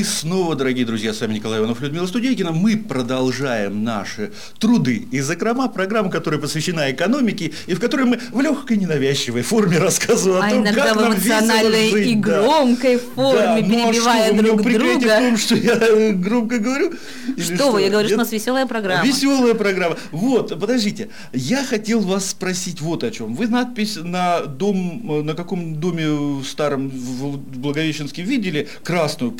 И 0.00 0.02
снова, 0.02 0.56
дорогие 0.56 0.86
друзья, 0.86 1.12
с 1.12 1.20
вами 1.20 1.34
Николай 1.34 1.58
Иванов, 1.58 1.82
Людмила 1.82 2.06
Студейкина. 2.06 2.52
Мы 2.52 2.78
продолжаем 2.78 3.84
наши 3.84 4.32
труды 4.58 5.06
и 5.10 5.20
закрома, 5.20 5.68
программу, 5.68 6.08
которая 6.08 6.40
посвящена 6.40 6.90
экономике, 6.90 7.52
и 7.66 7.74
в 7.74 7.80
которой 7.80 8.06
мы 8.06 8.18
в 8.32 8.40
легкой 8.40 8.78
ненавязчивой 8.78 9.42
форме 9.42 9.76
рассказываем 9.76 10.42
о 10.42 10.46
А 10.46 10.50
том, 10.50 10.62
иногда 10.62 10.84
как 10.86 10.96
в 10.96 11.00
нам 11.02 11.12
эмоциональной 11.12 11.90
жить. 11.90 12.06
и 12.06 12.14
да. 12.14 12.40
громкой 12.42 12.96
форме, 12.96 13.40
Да, 13.42 13.56
ну 13.56 13.60
а 13.60 13.92
перебивая 13.92 14.32
что, 14.32 14.42
друг 14.42 14.62
друга. 14.62 15.16
в 15.16 15.18
том, 15.18 15.36
что 15.36 15.54
я 15.56 15.74
э, 15.74 16.12
громко 16.12 16.58
говорю? 16.58 16.94
Или 17.36 17.54
Что 17.56 17.70
вы, 17.70 17.82
я 17.82 17.90
говорю, 17.90 18.08
что 18.08 18.14
у 18.16 18.20
нас 18.20 18.32
веселая 18.32 18.64
программа. 18.64 19.04
Веселая 19.04 19.52
программа. 19.52 19.98
Вот, 20.12 20.58
подождите. 20.58 21.10
Я 21.34 21.62
хотел 21.62 22.00
вас 22.00 22.30
спросить 22.30 22.80
вот 22.80 23.04
о 23.04 23.10
чем. 23.10 23.34
Вы 23.34 23.48
надпись 23.48 23.98
на 24.02 24.46
дом, 24.46 25.18
э, 25.20 25.22
на 25.24 25.34
каком 25.34 25.74
доме 25.74 26.42
старом 26.42 26.88
в 26.88 27.36
Благовещенске 27.36 28.22
видели? 28.22 28.66
Красную. 28.82 29.30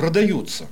Продается. 0.50 0.66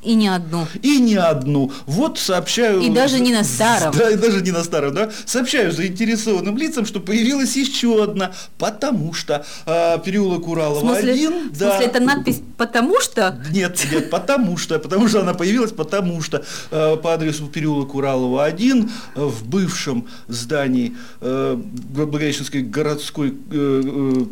И 0.00 0.14
не 0.14 0.28
одну. 0.28 0.64
И 0.80 1.00
не 1.00 1.16
одну. 1.16 1.72
Вот 1.86 2.20
сообщаю... 2.20 2.80
И 2.80 2.88
даже 2.88 3.18
не 3.18 3.32
на 3.32 3.42
старом. 3.42 3.92
Да, 3.96 4.10
и 4.10 4.16
даже 4.16 4.42
не 4.42 4.52
на 4.52 4.62
старом, 4.62 4.94
да. 4.94 5.10
Сообщаю 5.26 5.72
заинтересованным 5.72 6.56
лицам, 6.56 6.86
что 6.86 7.00
появилась 7.00 7.56
еще 7.56 8.04
одна, 8.04 8.32
потому 8.58 9.12
что 9.12 9.44
э, 9.66 9.98
переулок 10.04 10.46
В 10.46 10.50
Уралова 10.50 10.80
смысле, 10.80 11.12
один, 11.12 11.50
в 11.50 11.58
да. 11.58 11.70
смысле, 11.70 11.86
это 11.86 12.00
надпись 12.00 12.40
«потому 12.56 13.00
что»? 13.00 13.42
Нет, 13.50 13.84
нет, 13.90 14.08
потому 14.08 14.56
что, 14.56 14.78
потому 14.78 15.08
что 15.08 15.20
она 15.20 15.34
появилась, 15.34 15.72
потому 15.72 16.22
что 16.22 16.44
э, 16.70 16.96
по 16.96 17.14
адресу 17.14 17.48
переулок 17.48 17.96
Уралова 17.96 18.44
1 18.44 18.90
э, 19.16 19.20
в 19.20 19.48
бывшем 19.48 20.06
здании 20.28 20.94
э, 21.20 21.56
Благовещенской 21.56 22.62
городской, 22.62 23.30
э, 23.30 23.82
э, 23.84 24.24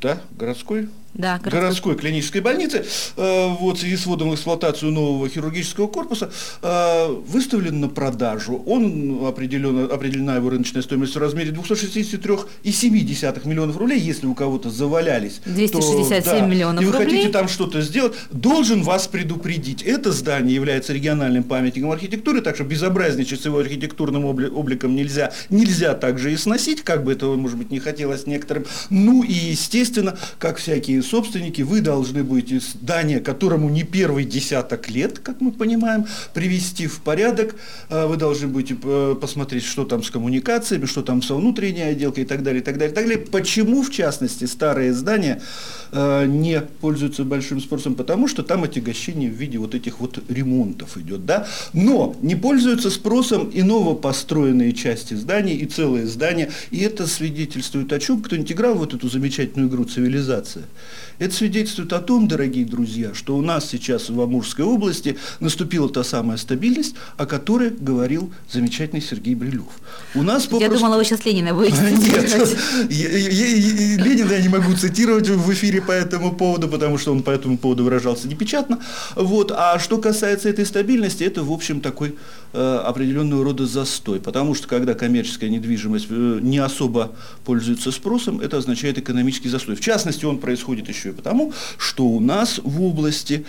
да, 0.00 0.18
городской? 0.38 0.88
Да, 1.14 1.38
городской. 1.38 1.60
городской 1.60 1.96
клинической 1.96 2.40
больницы, 2.40 2.84
э, 3.16 3.46
вот, 3.58 3.76
в 3.78 3.80
связи 3.80 3.96
с 3.96 4.06
вводом 4.06 4.30
в 4.30 4.34
эксплуатацию 4.34 4.92
нового 4.92 5.28
хирургического 5.28 5.88
корпуса, 5.88 6.30
э, 6.62 7.06
выставлен 7.26 7.80
на 7.80 7.88
продажу. 7.88 8.62
Он 8.66 9.26
определен, 9.26 9.90
определена 9.90 10.36
его 10.36 10.50
рыночная 10.50 10.82
стоимость 10.82 11.14
в 11.14 11.18
размере 11.18 11.50
263,7 11.50 13.46
миллионов 13.46 13.76
рублей. 13.76 13.98
Если 14.00 14.26
у 14.26 14.34
кого-то 14.34 14.70
завалялись, 14.70 15.40
267 15.44 16.22
то, 16.22 16.30
да, 16.30 16.46
миллионов 16.46 16.82
и 16.82 16.86
вы 16.86 16.92
рублей. 16.92 17.08
хотите 17.10 17.28
там 17.30 17.48
что-то 17.48 17.80
сделать, 17.82 18.14
должен 18.30 18.82
вас 18.82 19.08
предупредить. 19.08 19.82
Это 19.82 20.12
здание 20.12 20.54
является 20.54 20.92
региональным 20.92 21.42
памятником 21.42 21.90
архитектуры, 21.90 22.40
так 22.40 22.54
что 22.54 22.64
безобразничать 22.64 23.40
с 23.40 23.44
его 23.44 23.58
архитектурным 23.58 24.26
обли- 24.26 24.50
обликом 24.50 24.94
нельзя. 24.94 25.32
Нельзя 25.48 25.94
также 25.94 26.32
и 26.32 26.36
сносить, 26.36 26.82
как 26.82 27.04
бы 27.04 27.12
этого, 27.12 27.36
может 27.36 27.58
быть, 27.58 27.70
не 27.70 27.78
хотелось 27.80 28.26
некоторым. 28.26 28.64
Ну 28.90 29.22
и, 29.22 29.32
естественно, 29.32 30.16
как 30.38 30.58
всякие 30.58 30.99
собственники, 31.02 31.62
вы 31.62 31.80
должны 31.80 32.22
будете 32.22 32.60
здание, 32.60 33.20
которому 33.20 33.68
не 33.68 33.84
первый 33.84 34.24
десяток 34.24 34.88
лет, 34.90 35.18
как 35.18 35.40
мы 35.40 35.52
понимаем, 35.52 36.06
привести 36.34 36.86
в 36.86 37.00
порядок. 37.00 37.56
Э, 37.88 38.06
Вы 38.06 38.16
должны 38.16 38.48
будете 38.48 38.76
э, 38.82 39.16
посмотреть, 39.20 39.64
что 39.64 39.84
там 39.84 40.02
с 40.02 40.10
коммуникациями, 40.10 40.86
что 40.86 41.02
там 41.02 41.22
со 41.22 41.34
внутренней 41.34 41.82
отделкой 41.82 42.24
и 42.24 42.26
так 42.26 42.42
далее, 42.42 42.60
и 42.60 42.64
так 42.64 42.78
далее, 42.78 42.92
и 42.92 42.94
так 42.94 43.06
далее. 43.06 43.24
Почему, 43.26 43.82
в 43.82 43.90
частности, 43.90 44.44
старые 44.44 44.92
здания 44.92 45.40
э, 45.92 46.26
не 46.26 46.60
пользуются 46.80 47.24
большим 47.24 47.60
спросом? 47.60 47.94
Потому 47.94 48.28
что 48.28 48.42
там 48.42 48.64
отягощение 48.64 49.30
в 49.30 49.34
виде 49.34 49.58
вот 49.58 49.74
этих 49.74 50.00
вот 50.00 50.22
ремонтов 50.28 50.96
идет, 50.96 51.26
да? 51.26 51.46
Но 51.72 52.16
не 52.22 52.36
пользуются 52.36 52.90
спросом 52.90 53.48
и 53.48 53.62
новопостроенные 53.62 54.72
части 54.72 55.14
зданий, 55.14 55.56
и 55.56 55.66
целые 55.66 56.06
здания. 56.06 56.50
И 56.70 56.80
это 56.80 57.06
свидетельствует 57.06 57.92
о 57.92 57.98
чем? 57.98 58.22
Кто-нибудь 58.22 58.52
играл 58.52 58.74
вот 58.74 58.94
эту 58.94 59.08
замечательную 59.08 59.68
игру 59.68 59.84
«Цивилизация»? 59.84 60.64
Это 61.18 61.34
свидетельствует 61.34 61.92
о 61.92 62.00
том, 62.00 62.28
дорогие 62.28 62.64
друзья, 62.64 63.12
что 63.14 63.36
у 63.36 63.42
нас 63.42 63.68
сейчас 63.68 64.08
в 64.10 64.20
Амурской 64.20 64.64
области 64.64 65.16
наступила 65.40 65.88
та 65.88 66.02
самая 66.04 66.36
стабильность, 66.38 66.94
о 67.16 67.26
которой 67.26 67.70
говорил 67.70 68.32
замечательный 68.50 69.02
Сергей 69.02 69.34
Брилев. 69.34 69.64
У 70.14 70.22
нас 70.22 70.44
Я 70.44 70.50
попросту- 70.50 70.78
думала, 70.78 70.96
вы 70.96 71.04
сейчас 71.04 71.24
Ленина 71.24 71.54
будете 71.54 71.76
нет, 71.90 72.46
я- 72.90 73.10
я- 73.10 73.18
я- 73.18 74.04
Ленина 74.04 74.32
я 74.32 74.40
не 74.42 74.48
могу 74.48 74.74
цитировать 74.74 75.28
в 75.28 75.52
эфире 75.52 75.82
по 75.82 75.92
этому 75.92 76.32
поводу, 76.34 76.68
потому 76.68 76.98
что 76.98 77.12
он 77.12 77.22
по 77.22 77.30
этому 77.30 77.58
поводу 77.58 77.84
выражался 77.84 78.28
непечатно. 78.28 78.78
Вот. 79.16 79.52
А 79.54 79.78
что 79.78 79.98
касается 79.98 80.48
этой 80.48 80.64
стабильности, 80.66 81.22
это, 81.24 81.42
в 81.42 81.52
общем, 81.52 81.80
такой 81.80 82.14
э, 82.52 82.76
определенного 82.86 83.44
рода 83.44 83.66
застой. 83.66 84.20
Потому 84.20 84.54
что, 84.54 84.68
когда 84.68 84.94
коммерческая 84.94 85.50
недвижимость 85.50 86.06
э, 86.10 86.38
не 86.42 86.58
особо 86.58 87.12
пользуется 87.44 87.92
спросом, 87.92 88.40
это 88.40 88.56
означает 88.56 88.98
экономический 88.98 89.48
застой. 89.48 89.74
В 89.76 89.80
частности, 89.80 90.24
он 90.24 90.38
происходит 90.38 90.79
еще 90.88 91.10
и 91.10 91.12
потому, 91.12 91.52
что 91.78 92.04
у 92.04 92.20
нас 92.20 92.60
в 92.62 92.82
области 92.82 93.44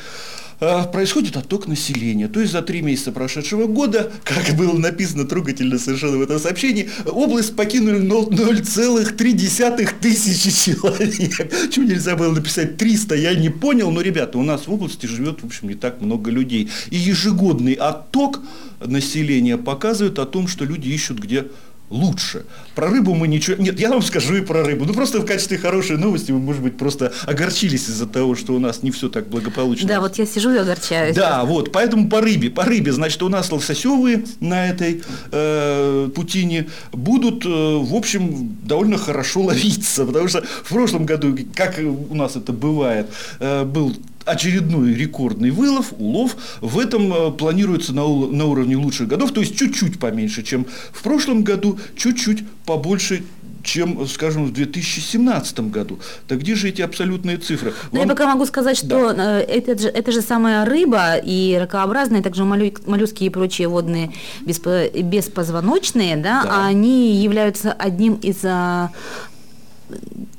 э, 0.60 0.84
происходит 0.92 1.38
отток 1.38 1.68
населения. 1.68 2.28
То 2.28 2.40
есть 2.40 2.52
за 2.52 2.62
три 2.62 2.82
месяца 2.82 3.12
прошедшего 3.12 3.68
года, 3.68 4.12
как 4.24 4.56
было 4.56 4.78
написано 4.78 5.26
трогательно 5.26 5.80
совершенно 5.80 6.18
в 6.18 6.22
этом 6.22 6.40
сообщении, 6.40 6.90
область 7.06 7.56
покинули 7.56 8.00
ноль- 8.00 8.30
0,3 8.30 9.90
тысячи 10.00 10.52
человек. 10.52 11.72
Чего 11.72 11.86
нельзя 11.86 12.16
было 12.16 12.34
написать 12.34 12.78
300, 12.78 13.16
я 13.16 13.34
не 13.36 13.50
понял. 13.50 13.92
Но, 13.92 14.02
ребята, 14.02 14.38
у 14.38 14.44
нас 14.44 14.68
в 14.68 14.74
области 14.74 15.06
живет, 15.06 15.42
в 15.42 15.46
общем, 15.46 15.70
не 15.70 15.76
так 15.76 16.02
много 16.02 16.32
людей. 16.32 16.70
И 16.90 16.98
ежегодный 16.98 17.74
отток 17.74 18.42
населения 18.80 19.58
показывает 19.58 20.20
о 20.20 20.26
том, 20.26 20.48
что 20.48 20.66
люди 20.66 20.90
ищут 20.90 21.20
где 21.20 21.48
лучше. 21.92 22.46
Про 22.74 22.88
рыбу 22.88 23.14
мы 23.14 23.28
ничего... 23.28 23.62
Нет, 23.62 23.80
я 23.80 23.90
вам 23.90 24.02
скажу 24.02 24.36
и 24.36 24.42
про 24.42 24.64
рыбу. 24.64 24.86
Ну, 24.86 24.94
просто 24.94 25.20
в 25.20 25.26
качестве 25.26 25.58
хорошей 25.58 25.98
новости 25.98 26.32
вы, 26.32 26.40
может 26.40 26.64
быть, 26.64 26.78
просто 26.78 27.14
огорчились 27.26 27.90
из-за 27.90 28.08
того, 28.08 28.36
что 28.36 28.54
у 28.54 28.60
нас 28.60 28.82
не 28.82 28.92
все 28.92 29.10
так 29.10 29.28
благополучно. 29.28 29.88
Да, 29.88 30.00
вот 30.00 30.18
я 30.18 30.26
сижу 30.26 30.52
и 30.54 30.58
огорчаюсь. 30.58 31.16
Да, 31.16 31.44
вот, 31.44 31.72
поэтому 31.72 32.10
по 32.10 32.22
рыбе. 32.22 32.50
По 32.50 32.64
рыбе, 32.64 32.92
значит, 32.94 33.22
у 33.22 33.30
нас 33.30 33.52
лососевые 33.52 34.24
на 34.40 34.70
этой 34.70 35.04
э, 35.32 36.10
путине 36.16 36.70
будут, 36.94 37.46
э, 37.46 37.50
в 37.50 37.94
общем, 37.94 38.58
довольно 38.64 38.98
хорошо 38.98 39.42
ловиться. 39.42 40.06
Потому 40.06 40.30
что 40.30 40.42
в 40.42 40.70
прошлом 40.70 41.06
году, 41.06 41.38
как 41.56 41.80
у 41.80 42.16
нас 42.16 42.36
это 42.36 42.54
бывает, 42.54 43.08
э, 43.40 43.66
был 43.66 43.94
очередной 44.26 44.94
рекордный 44.94 45.52
вылов, 45.52 45.94
улов, 45.98 46.36
в 46.62 46.80
этом 46.80 47.14
э, 47.14 47.32
планируется 47.32 47.94
на, 47.94 48.02
на 48.08 48.46
уровне 48.46 48.76
лучших 48.78 49.08
годов, 49.08 49.32
то 49.32 49.42
есть 49.42 49.56
чуть-чуть 49.58 50.00
поменьше, 50.00 50.44
чем 50.44 50.66
в 50.92 51.02
прошлом 51.04 51.44
году, 51.44 51.80
чуть-чуть 51.96 52.44
побольше, 52.66 53.24
чем, 53.64 54.08
скажем, 54.08 54.46
в 54.46 54.54
2017 54.54 55.60
году. 55.72 56.00
Так 56.28 56.40
где 56.40 56.56
же 56.56 56.70
эти 56.70 56.82
абсолютные 56.82 57.38
цифры? 57.38 57.74
Но 57.92 58.00
я 58.00 58.06
Вам- 58.06 58.10
пока 58.16 58.28
могу 58.34 58.46
сказать, 58.46 58.78
что 58.78 59.12
э, 59.12 59.40
это, 59.42 59.78
же, 59.78 59.88
это 59.88 60.12
же 60.12 60.22
самая 60.22 60.66
рыба 60.66 61.16
и 61.18 61.58
ракообразные, 61.60 62.22
также 62.24 62.44
моллю- 62.44 62.78
моллюски 62.88 63.26
и 63.26 63.30
прочие 63.30 63.68
водные 63.68 64.12
беспо- 64.42 64.90
беспозвоночные, 65.04 66.18
да, 66.18 66.44
Да. 66.44 66.66
они 66.66 67.16
являются 67.22 67.72
одним 67.72 68.16
из 68.16 68.38
а, 68.44 68.90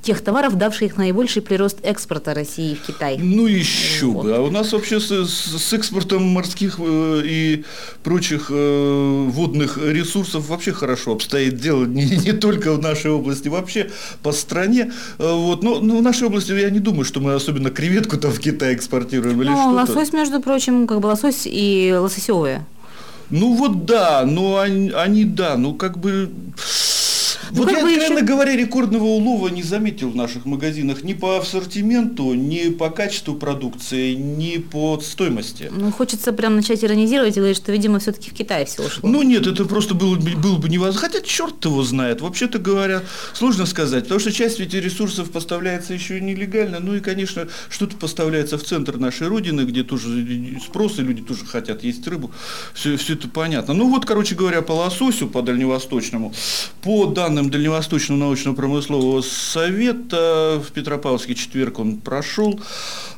тех 0.03 0.21
товаров, 0.21 0.57
давших 0.59 0.97
наибольший 0.97 1.43
прирост 1.43 1.79
экспорта 1.85 2.35
России 2.35 2.75
в 2.75 2.85
Китай. 2.87 3.19
Ну 3.19 3.47
еще 3.47 4.07
Вот. 4.07 4.25
бы. 4.25 4.35
А 4.35 4.41
у 4.41 4.51
нас 4.51 4.73
вообще 4.73 4.99
с, 4.99 5.11
с- 5.11 5.73
экспортом 5.73 6.25
морских 6.25 6.77
э, 6.81 7.23
и 7.25 7.65
прочих 8.03 8.47
э, 8.51 9.27
водных 9.31 9.79
ресурсов 9.79 10.49
вообще 10.49 10.73
хорошо 10.73 11.13
обстоит 11.13 11.57
дело. 11.61 11.85
Не, 11.87 12.05
не 12.05 12.33
только 12.33 12.73
в 12.73 12.83
нашей 12.83 13.11
области, 13.13 13.49
вообще 13.49 13.91
по 14.23 14.33
стране. 14.33 14.93
Э, 15.19 15.33
Вот. 15.33 15.63
Но, 15.63 15.79
но 15.81 15.99
в 15.99 16.03
нашей 16.03 16.27
области 16.27 16.53
я 16.53 16.71
не 16.71 16.81
думаю, 16.81 17.05
что 17.05 17.21
мы 17.21 17.35
особенно 17.35 17.71
креветку 17.71 18.17
там 18.17 18.33
в 18.33 18.41
Китай 18.41 18.75
экспортируем 18.75 19.41
или 19.41 19.49
Ну, 19.51 19.57
что-то. 19.57 19.93
лосось, 19.93 20.13
между 20.13 20.41
прочим, 20.41 20.87
как 20.89 21.01
бы 21.01 21.07
лосось 21.07 21.43
и 21.47 21.95
лососевые. 21.97 22.65
Ну 23.31 23.55
вот 23.55 23.87
да, 23.87 24.25
но 24.27 24.59
они, 24.59 24.91
они 24.91 25.25
да, 25.25 25.57
ну 25.57 25.75
как 25.75 25.97
бы... 25.99 26.29
Ну, 27.53 27.59
вот 27.59 27.71
я, 27.71 27.79
откровенно 27.79 28.15
еще- 28.19 28.25
говоря, 28.25 28.57
рекордного 28.57 29.05
улова 29.05 29.49
не 29.49 29.63
заметил 29.63 30.11
в 30.11 30.17
наших 30.17 30.47
магазинах 30.47 31.03
ни 31.05 31.13
по 31.13 31.37
ассортименту, 31.39 32.35
ни 32.35 32.71
по 32.71 32.89
качеству 32.91 33.35
продукции, 33.35 34.15
ни 34.15 34.57
по 34.59 34.99
стоимости. 35.01 35.71
Ну, 35.71 35.93
хочется 35.93 36.33
прям 36.33 36.57
начать 36.57 36.83
иронизировать 36.83 37.37
и 37.37 37.41
говорить, 37.41 37.57
что, 37.59 37.71
видимо, 37.73 37.99
все-таки 37.99 38.31
в 38.31 38.35
Китай 38.35 38.65
все 38.65 38.87
ушло. 38.87 39.09
Ну 39.09 39.23
нет, 39.23 39.47
это 39.47 39.65
просто 39.67 39.95
было, 39.95 40.17
бы- 40.17 40.31
было 40.37 40.57
бы 40.57 40.69
невозможно. 40.69 41.01
Хотя 41.09 41.21
черт 41.21 41.65
его 41.65 41.83
знает. 41.83 42.21
Вообще-то 42.21 42.59
говоря, 42.59 43.03
сложно 43.35 43.67
сказать. 43.67 44.05
Потому 44.05 44.21
что 44.21 44.33
часть 44.33 44.59
ведь 44.59 44.73
ресурсов 44.75 45.31
поставляется 45.31 45.93
еще 45.95 46.19
и 46.19 46.21
нелегально. 46.21 46.81
Ну 46.81 46.95
и, 46.95 47.01
конечно, 47.01 47.49
что-то 47.69 47.97
поставляется 47.97 48.57
в 48.59 48.65
центр 48.65 48.97
нашей 48.97 49.29
Родины, 49.29 49.63
где 49.63 49.83
тоже 49.85 50.27
спрос, 50.65 50.99
и 50.99 51.03
люди 51.03 51.23
тоже 51.23 51.45
хотят 51.45 51.85
есть 51.85 52.07
рыбу. 52.07 52.31
Все, 52.75 52.97
все 52.97 53.13
это 53.15 53.29
понятно. 53.29 53.75
Ну 53.75 53.89
вот, 53.91 54.07
короче 54.07 54.35
говоря, 54.35 54.63
по 54.63 54.73
лососю, 54.73 55.29
по 55.29 55.43
дальневосточному, 55.43 56.33
по 56.83 57.07
данным 57.07 57.42
Дальневосточного 57.51 58.19
научно-промыслового 58.19 59.23
совета, 59.23 60.63
в 60.65 60.73
Петропавловске 60.73 61.35
четверг 61.35 61.79
он 61.79 61.97
прошел. 61.99 62.61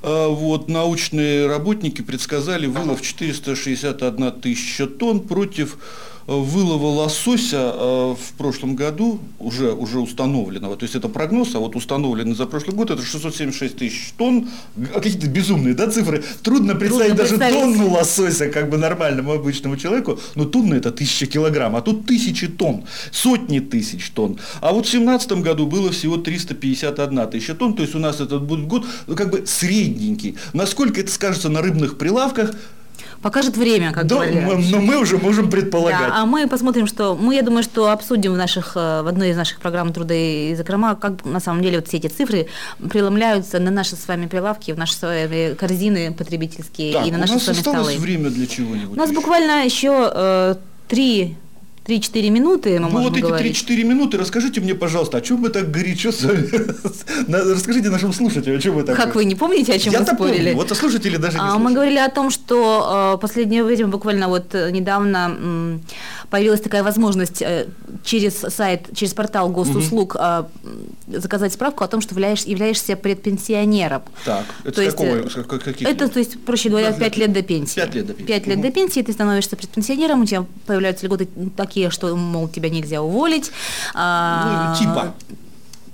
А, 0.02 0.28
Вот, 0.28 0.68
научные 0.68 1.46
работники 1.46 2.02
предсказали 2.02 2.66
вылов 2.66 3.02
461 3.02 4.32
тысяча 4.32 4.86
тонн 4.86 5.20
против 5.20 5.78
вылова 6.26 6.86
лосося 6.86 7.72
э, 7.74 8.14
в 8.18 8.32
прошлом 8.38 8.76
году, 8.76 9.20
уже, 9.38 9.72
уже 9.72 9.98
установленного, 9.98 10.76
то 10.76 10.84
есть 10.84 10.94
это 10.94 11.08
прогноз, 11.08 11.54
а 11.54 11.58
вот 11.58 11.76
установленный 11.76 12.34
за 12.34 12.46
прошлый 12.46 12.74
год, 12.74 12.90
это 12.90 13.02
676 13.02 13.76
тысяч 13.76 14.12
тонн, 14.16 14.48
А 14.94 15.00
какие-то 15.00 15.26
безумные 15.28 15.74
да, 15.74 15.90
цифры, 15.90 16.24
трудно 16.42 16.74
представить 16.74 17.14
даже 17.14 17.36
представить. 17.36 17.54
тонну 17.54 17.90
лосося 17.90 18.48
как 18.48 18.70
бы 18.70 18.78
нормальному 18.78 19.32
обычному 19.32 19.76
человеку, 19.76 20.18
но 20.34 20.44
тонна 20.44 20.74
это 20.74 20.90
тысяча 20.90 21.26
килограмм, 21.26 21.76
а 21.76 21.82
тут 21.82 22.06
тысячи 22.06 22.48
тонн, 22.48 22.84
сотни 23.10 23.60
тысяч 23.60 24.10
тонн. 24.10 24.38
А 24.60 24.72
вот 24.72 24.86
в 24.86 24.90
2017 24.90 25.32
году 25.42 25.66
было 25.66 25.90
всего 25.90 26.16
351 26.16 27.30
тысяча 27.30 27.54
тонн, 27.54 27.74
то 27.74 27.82
есть 27.82 27.94
у 27.94 27.98
нас 27.98 28.20
этот 28.20 28.42
будет 28.44 28.66
год 28.66 28.86
ну, 29.06 29.14
как 29.14 29.30
бы 29.30 29.44
средненький. 29.46 30.36
Насколько 30.52 31.00
это 31.00 31.10
скажется 31.10 31.48
на 31.48 31.60
рыбных 31.60 31.98
прилавках, 31.98 32.54
Покажет 33.22 33.56
время, 33.56 33.92
как 33.92 34.06
да, 34.06 34.16
говорят. 34.16 34.44
мы- 34.44 34.56
но 34.70 34.80
мы 34.80 34.96
уже 34.98 35.16
можем 35.18 35.50
предполагать. 35.50 36.08
Да, 36.08 36.22
а 36.22 36.26
мы 36.26 36.46
посмотрим, 36.46 36.86
что 36.86 37.14
мы, 37.14 37.34
я 37.34 37.42
думаю, 37.42 37.62
что 37.62 37.90
обсудим 37.90 38.32
в 38.34 38.36
наших 38.36 38.72
э, 38.76 39.02
в 39.02 39.06
одной 39.06 39.30
из 39.30 39.36
наших 39.36 39.60
программ 39.60 39.92
труда 39.92 40.14
и 40.14 40.54
закрома, 40.54 40.94
как 40.94 41.24
на 41.24 41.40
самом 41.40 41.62
деле 41.62 41.78
вот 41.78 41.88
все 41.88 41.96
эти 41.96 42.08
цифры 42.08 42.46
преломляются 42.90 43.58
на 43.58 43.70
наши 43.70 43.96
с 43.96 44.06
вами 44.06 44.26
прилавки, 44.26 44.72
в 44.72 44.78
наши 44.78 44.94
с 44.94 45.02
вами 45.02 45.54
корзины 45.54 46.12
потребительские 46.12 46.92
Так, 46.94 47.06
и 47.06 47.10
на 47.10 47.16
у 47.18 47.20
наши 47.20 47.32
нас 47.34 47.42
с 47.42 47.46
вами 47.46 47.58
осталось 47.58 47.86
столы. 47.94 47.98
время 48.00 48.30
для 48.30 48.46
чего-нибудь. 48.46 48.96
У 48.96 49.00
нас 49.00 49.08
еще? 49.10 49.16
буквально 49.18 49.64
еще 49.64 50.10
э, 50.14 50.54
три 50.88 51.36
3-4 51.86 52.30
минуты 52.30 52.70
мы 52.70 52.78
Ну 52.80 52.88
можем 52.88 53.08
вот 53.10 53.16
эти 53.18 53.20
говорить. 53.26 53.64
3-4 53.68 53.84
минуты, 53.84 54.16
расскажите 54.16 54.60
мне, 54.62 54.74
пожалуйста, 54.74 55.18
о 55.18 55.20
чем 55.20 55.42
вы 55.42 55.50
так 55.50 55.70
горячо 55.70 56.12
с 56.12 56.22
вами... 56.24 56.48
Расскажите 57.54 57.90
нашим 57.90 58.12
слушателям, 58.14 58.58
о 58.58 58.60
чем 58.60 58.74
вы 58.76 58.84
так... 58.84 58.96
Как 58.96 59.14
вы 59.14 59.24
не 59.26 59.34
помните, 59.34 59.74
о 59.74 59.78
чем 59.78 59.92
мы 59.92 60.06
спорили? 60.06 60.52
помню, 60.52 60.54
вот 60.54 60.70
слушатели 60.76 61.18
даже 61.18 61.36
не 61.38 61.44
А, 61.44 61.58
Мы 61.58 61.72
говорили 61.74 61.98
о 61.98 62.08
том, 62.08 62.30
что 62.30 63.14
э, 63.16 63.20
последнее 63.20 63.62
время, 63.64 63.88
буквально 63.88 64.28
вот 64.28 64.54
э, 64.54 64.70
недавно 64.70 65.78
появилась 66.30 66.60
такая 66.62 66.82
возможность 66.82 67.42
э, 67.42 67.66
через 68.02 68.34
сайт, 68.34 68.88
через 68.94 69.12
портал 69.12 69.50
госуслуг 69.50 70.16
э, 70.18 70.44
заказать 71.08 71.52
справку 71.52 71.84
о 71.84 71.88
том, 71.88 72.00
что 72.00 72.14
являешь- 72.14 72.44
являешься 72.46 72.96
предпенсионером. 72.96 74.02
Так, 74.24 74.46
это 74.64 74.72
То 74.72 74.82
есть, 74.82 74.96
какого, 74.96 75.16
э, 75.16 75.42
каких 75.58 75.86
Это, 75.86 76.04
лет? 76.04 76.12
то 76.14 76.18
есть, 76.18 76.40
проще 76.44 76.70
говоря, 76.70 76.92
Пять 76.92 76.98
лет. 76.98 77.10
5 77.14 77.16
лет 77.18 77.32
до 77.34 77.42
пенсии. 77.42 77.74
Пять 77.74 77.94
лет 77.94 78.06
до 78.06 78.12
пенсии. 78.14 78.26
Пять 78.32 78.46
лет 78.46 78.56
до 78.60 78.68
Мгм. 78.68 78.72
пенсии 78.74 79.02
ты 79.02 79.12
становишься 79.12 79.54
предпенсионером, 79.56 80.22
у 80.22 80.24
тебя 80.24 80.46
появляются 80.66 81.04
льготы 81.06 81.28
такие, 81.56 81.73
что, 81.90 82.14
мол, 82.16 82.48
тебя 82.48 82.70
нельзя 82.70 83.02
уволить. 83.02 83.50
А, 83.94 84.74
Ну, 84.74 84.78
типа. 84.78 85.14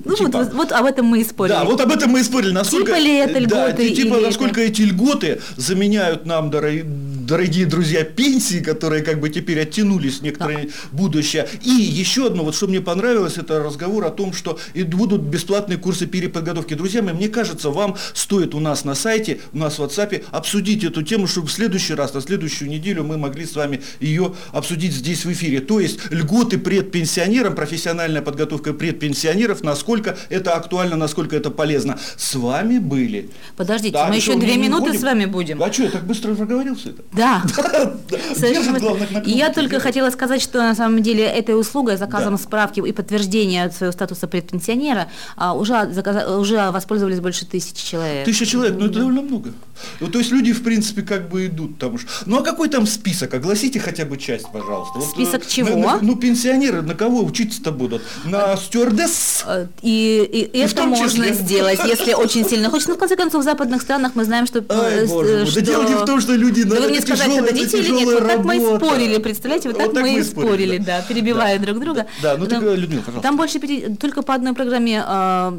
Ну, 0.04 0.14
типа. 0.16 0.38
вот, 0.38 0.52
вот 0.54 0.72
об 0.72 0.86
этом 0.86 1.06
мы 1.06 1.20
и 1.20 1.24
спорили. 1.24 1.54
Да, 1.54 1.64
вот 1.64 1.80
об 1.80 1.90
этом 1.92 2.10
мы 2.10 2.20
и 2.20 2.22
спорили. 2.22 2.52
Насколько, 2.52 2.86
Типа 2.86 2.98
ли 2.98 3.16
это 3.18 3.34
да, 3.34 3.40
льготы 3.40 3.90
типа, 3.94 4.14
или 4.16 4.24
насколько 4.24 4.60
эти 4.60 4.82
льготы 4.82 5.40
заменяют 5.56 6.26
нам, 6.26 6.50
дорогие, 6.50 6.84
дорогие 7.30 7.64
друзья, 7.64 8.02
пенсии, 8.04 8.58
которые 8.58 9.04
как 9.04 9.20
бы 9.20 9.30
теперь 9.30 9.60
оттянулись 9.60 10.18
в 10.18 10.22
некоторое 10.22 10.68
будущее. 10.90 11.48
И 11.62 11.70
еще 11.70 12.26
одно, 12.26 12.42
вот 12.42 12.56
что 12.56 12.66
мне 12.66 12.80
понравилось, 12.80 13.38
это 13.38 13.62
разговор 13.62 14.04
о 14.04 14.10
том, 14.10 14.32
что 14.32 14.58
и 14.74 14.82
будут 14.82 15.22
бесплатные 15.22 15.78
курсы 15.78 16.06
переподготовки. 16.06 16.74
Друзья 16.74 17.02
мои, 17.02 17.14
мне 17.14 17.28
кажется, 17.28 17.70
вам 17.70 17.96
стоит 18.14 18.52
у 18.54 18.58
нас 18.58 18.84
на 18.84 18.96
сайте, 18.96 19.40
у 19.52 19.58
нас 19.58 19.78
в 19.78 19.82
WhatsApp 19.82 20.24
обсудить 20.32 20.82
эту 20.82 21.02
тему, 21.02 21.28
чтобы 21.28 21.46
в 21.46 21.52
следующий 21.52 21.94
раз, 21.94 22.12
на 22.14 22.20
следующую 22.20 22.68
неделю 22.68 23.04
мы 23.04 23.16
могли 23.16 23.46
с 23.46 23.54
вами 23.54 23.80
ее 24.00 24.34
обсудить 24.50 24.92
здесь 24.92 25.24
в 25.24 25.32
эфире. 25.32 25.60
То 25.60 25.78
есть 25.78 26.00
льготы 26.10 26.58
предпенсионерам, 26.58 27.54
профессиональная 27.54 28.22
подготовка 28.22 28.72
предпенсионеров, 28.72 29.62
насколько 29.62 30.18
это 30.30 30.54
актуально, 30.54 30.96
насколько 30.96 31.36
это 31.36 31.50
полезно. 31.50 31.96
С 32.16 32.34
вами 32.34 32.78
были. 32.78 33.30
Подождите, 33.56 33.92
Да, 33.92 34.08
мы 34.08 34.16
еще 34.16 34.36
две 34.36 34.56
минуты 34.56 34.82
уходим? 34.86 35.00
с 35.00 35.02
вами 35.04 35.24
будем. 35.26 35.62
А 35.62 35.72
что, 35.72 35.84
я 35.84 35.90
так 35.90 36.04
быстро 36.04 36.34
проговорился 36.34 36.88
это? 36.88 37.04
Да. 37.20 37.42
И 39.24 39.30
я 39.30 39.52
только 39.52 39.78
хотела 39.78 40.10
сказать, 40.10 40.40
что 40.42 40.58
на 40.58 40.74
самом 40.74 41.02
деле 41.02 41.24
этой 41.24 41.58
услугой, 41.58 41.96
заказом 41.96 42.38
справки 42.38 42.80
и 42.80 42.92
подтверждения 42.92 43.70
своего 43.70 43.92
статуса 43.92 44.26
предпенсионера 44.26 45.08
а, 45.36 45.54
уже, 45.54 46.70
воспользовались 46.70 47.20
больше 47.20 47.44
тысячи 47.44 47.86
человек. 47.86 48.24
Тысяча 48.24 48.46
человек, 48.46 48.76
ну 48.78 48.86
это 48.86 48.98
довольно 49.00 49.22
много. 49.22 49.52
Ну, 50.00 50.08
то 50.08 50.18
есть 50.18 50.30
люди, 50.30 50.52
в 50.52 50.62
принципе, 50.62 51.02
как 51.02 51.28
бы 51.28 51.46
идут 51.46 51.78
там 51.78 51.94
уж. 51.94 52.06
Ну 52.26 52.38
а 52.38 52.42
какой 52.42 52.68
там 52.68 52.86
список? 52.86 53.34
Огласите 53.34 53.80
хотя 53.80 54.04
бы 54.04 54.16
часть, 54.16 54.46
пожалуйста. 54.52 55.00
Список 55.00 55.42
э, 55.42 55.48
чего? 55.48 55.98
ну, 56.00 56.16
пенсионеры, 56.16 56.82
на 56.82 56.94
кого 56.94 57.22
учиться-то 57.22 57.72
будут? 57.72 58.02
На 58.24 58.56
стюардесс? 58.56 59.44
Э, 59.46 59.66
И, 59.82 60.50
в 60.52 60.72
это 60.72 60.84
можно 60.84 61.32
сделать, 61.32 61.80
если 61.86 62.14
очень 62.14 62.48
сильно 62.48 62.70
хочется. 62.70 62.90
Но 62.90 62.96
в 62.96 62.98
конце 62.98 63.16
концов, 63.16 63.42
в 63.42 63.44
западных 63.44 63.82
странах 63.82 64.12
мы 64.14 64.24
знаем, 64.24 64.46
что... 64.46 64.64
Ай, 64.68 65.04
э, 65.04 65.06
боже 65.06 65.44
мой. 65.44 65.62
Дело 65.62 65.88
не 65.88 65.94
в 65.94 66.04
том, 66.04 66.20
что 66.20 66.34
люди... 66.34 66.62
Да 66.62 66.76
ну, 66.76 66.82
вы 66.82 66.88
мне 66.88 66.98
это 66.98 67.09
сказать, 67.16 67.32
тяжелая- 67.34 67.52
хотите 67.52 67.78
или 67.78 67.90
нет? 67.90 68.08
Вот 68.08 68.26
так 68.26 68.44
мы 68.44 68.56
и 68.56 68.60
спорили, 68.76 69.18
представляете? 69.18 69.68
Вот 69.68 69.78
так 69.78 69.86
Вот 69.88 69.94
так 69.94 70.04
мы 70.04 70.12
мы 70.12 70.18
и 70.18 70.22
спорили, 70.22 70.78
да. 70.78 70.98
да, 70.98 71.02
перебивая 71.08 71.58
Да. 71.58 71.64
друг 71.66 71.80
друга. 71.80 72.06
Да, 72.22 72.36
ну 72.36 72.46
так, 72.46 72.62
Людмила, 72.62 73.00
пожалуйста. 73.00 73.20
Там 73.22 73.36
больше 73.36 73.58
только 73.98 74.22
по 74.22 74.34
одной 74.34 74.54
программе, 74.54 75.02
а, 75.06 75.58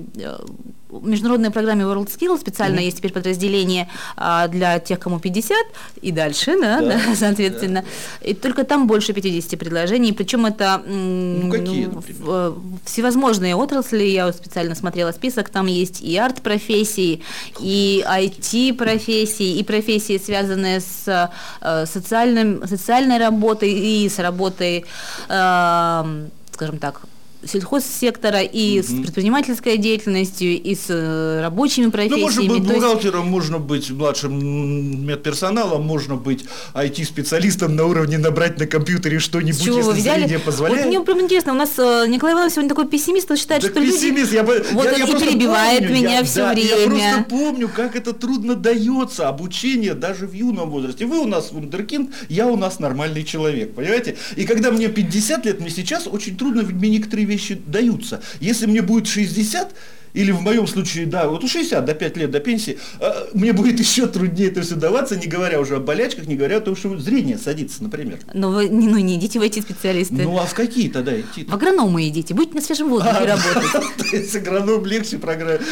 международной 1.01 1.51
программе 1.51 1.84
World 1.86 2.08
Skills 2.08 2.39
специально 2.39 2.80
есть 2.80 2.97
теперь 2.97 3.12
подразделение 3.13 3.88
а, 4.17 4.47
для 4.47 4.80
тех, 4.80 4.99
кому 4.99 5.19
50 5.19 5.58
и 6.01 6.12
дальше, 6.12 6.60
да, 6.60 6.80
Да, 6.82 6.88
да, 7.08 7.15
соответственно. 7.15 7.84
И 8.21 8.34
только 8.34 8.63
там 8.63 8.88
больше 8.88 9.13
50 9.13 9.58
предложений, 9.60 10.13
причем 10.13 10.45
это 10.45 10.82
Ну, 10.86 11.51
какие, 11.51 11.86
ну, 11.86 12.01
в- 12.19 12.58
всевозможные 12.86 13.56
отрасли, 13.56 14.04
я 14.04 14.25
вот 14.25 14.36
специально 14.36 14.75
смотрела 14.75 15.12
список, 15.12 15.49
там 15.49 15.67
есть 15.67 16.01
и 16.01 16.17
арт-профессии, 16.17 17.21
и 17.60 18.04
IT-профессии, 18.08 19.58
и 19.60 19.63
профессии, 19.63 20.17
связанные 20.17 20.80
с 20.82 21.30
э, 21.62 21.86
социальным, 21.86 22.67
социальной 22.67 23.17
работой 23.17 23.71
и 23.71 24.10
с 24.10 24.19
работой, 24.19 24.86
э, 25.30 26.25
скажем 26.54 26.77
так, 26.77 27.01
сельхозсектора 27.45 28.41
и 28.41 28.82
с 28.82 28.88
предпринимательской 28.88 29.77
деятельностью, 29.77 30.49
и 30.62 30.75
с 30.75 30.86
э, 30.89 31.41
рабочими 31.41 31.86
Ну, 31.86 31.91
профессиями. 31.91 32.21
можно 32.21 32.41
быть 32.43 32.49
То 32.67 32.73
есть- 32.73 32.73
бухгалтером, 32.75 33.27
можно 33.27 33.58
быть 33.60 33.89
младшим 33.91 35.06
медперсоналом, 35.08 35.84
можно 35.84 36.15
быть 36.15 36.45
IT-специалистом 36.73 37.75
на 37.75 37.86
уровне 37.86 38.17
набрать 38.17 38.60
на 38.60 38.67
компьютере 38.67 39.19
что-нибудь, 39.19 39.63
чего 39.63 39.77
если 39.77 39.91
взяли? 39.91 40.38
позволяет. 40.38 40.82
Вот 40.86 40.88
мне 40.89 41.01
прям 41.01 41.21
интересно, 41.21 41.54
у 41.54 41.56
нас 41.56 41.71
э, 41.77 42.06
Николай 42.08 42.34
Иванович 42.34 42.54
сегодня 42.54 42.69
такой 42.69 42.88
пессимист, 42.88 43.30
он 43.32 43.38
считает, 43.38 43.62
Так 43.62 43.71
что 43.71 43.80
люди... 43.80 43.91
пессимист, 43.93 44.34
я, 44.34 44.43
бы- 44.43 44.63
Вот 44.71 44.86
я, 44.86 44.91
он 44.93 44.99
я 44.99 45.06
и 45.06 45.19
перебивает 45.19 45.80
помню, 45.84 45.95
меня 45.95 46.17
я, 46.19 46.23
всё 46.23 46.41
да, 46.41 46.51
Я 46.54 46.75
время. 46.75 46.89
просто 46.89 47.25
помню, 47.30 47.69
как 47.73 47.95
это 47.95 48.13
трудно 48.13 48.56
дается, 48.56 49.27
обучение 49.30 49.93
даже 49.93 50.27
в 50.27 50.34
юном 50.34 50.69
возрасте. 50.69 51.06
Вы 51.06 51.19
у 51.19 51.25
нас 51.27 51.51
вундеркинд, 51.51 52.12
я 52.30 52.47
у 52.47 52.56
нас 52.58 52.80
нормальный 52.80 53.23
человек, 53.23 53.73
понимаете? 53.73 54.17
И 54.36 54.45
когда 54.45 54.71
мне 54.71 54.88
50 54.88 55.45
лет, 55.45 55.60
мне 55.60 55.69
сейчас 55.69 56.08
очень 56.08 56.38
трудно, 56.38 56.62
ведь 56.62 56.75
мне 56.75 56.89
некоторые 56.89 57.25
вещи 57.32 57.60
даются. 57.65 58.22
Если 58.39 58.65
мне 58.65 58.82
будет 58.82 59.08
60, 59.08 59.74
или 60.13 60.32
в 60.32 60.41
моем 60.41 60.67
случае, 60.67 61.06
да, 61.06 61.28
вот 61.28 61.43
у 61.43 61.47
60 61.47 61.86
до 61.86 61.93
5 61.93 62.17
лет 62.17 62.32
до 62.32 62.39
пенсии, 62.39 62.78
э, 63.00 63.12
мне 63.34 63.54
будет 63.54 63.80
еще 63.86 64.08
труднее 64.08 64.50
это 64.50 64.62
все 64.62 64.76
даваться, 64.76 65.15
не 65.15 65.28
говоря 65.28 65.60
уже 65.60 65.76
о 65.76 65.80
болячках, 65.80 66.28
не 66.28 66.36
говоря 66.36 66.58
о 66.58 66.62
том, 66.62 66.76
что 66.76 66.97
зрение 66.97 67.38
садится, 67.38 67.84
например. 67.84 68.19
Но 68.34 68.52
вы 68.52 68.67
не- 68.69 68.88
ну, 68.88 68.97
не 68.97 69.15
идите 69.15 69.39
в 69.39 69.41
эти 69.41 69.60
специалисты. 69.60 70.15
Ну 70.15 70.38
а 70.38 70.45
в 70.45 70.54
какие 70.54 70.89
тогда 70.89 71.19
идти? 71.19 71.45
В 71.45 71.54
агрономы 71.54 72.08
идите, 72.08 72.34
будете 72.34 72.56
на 72.56 72.62
свежем 72.62 72.89
воздухе 72.89 73.15
А, 73.17 73.26
работать. 73.26 74.12
Есть 74.12 74.36
агроном 74.36 74.86
легче, 74.86 75.19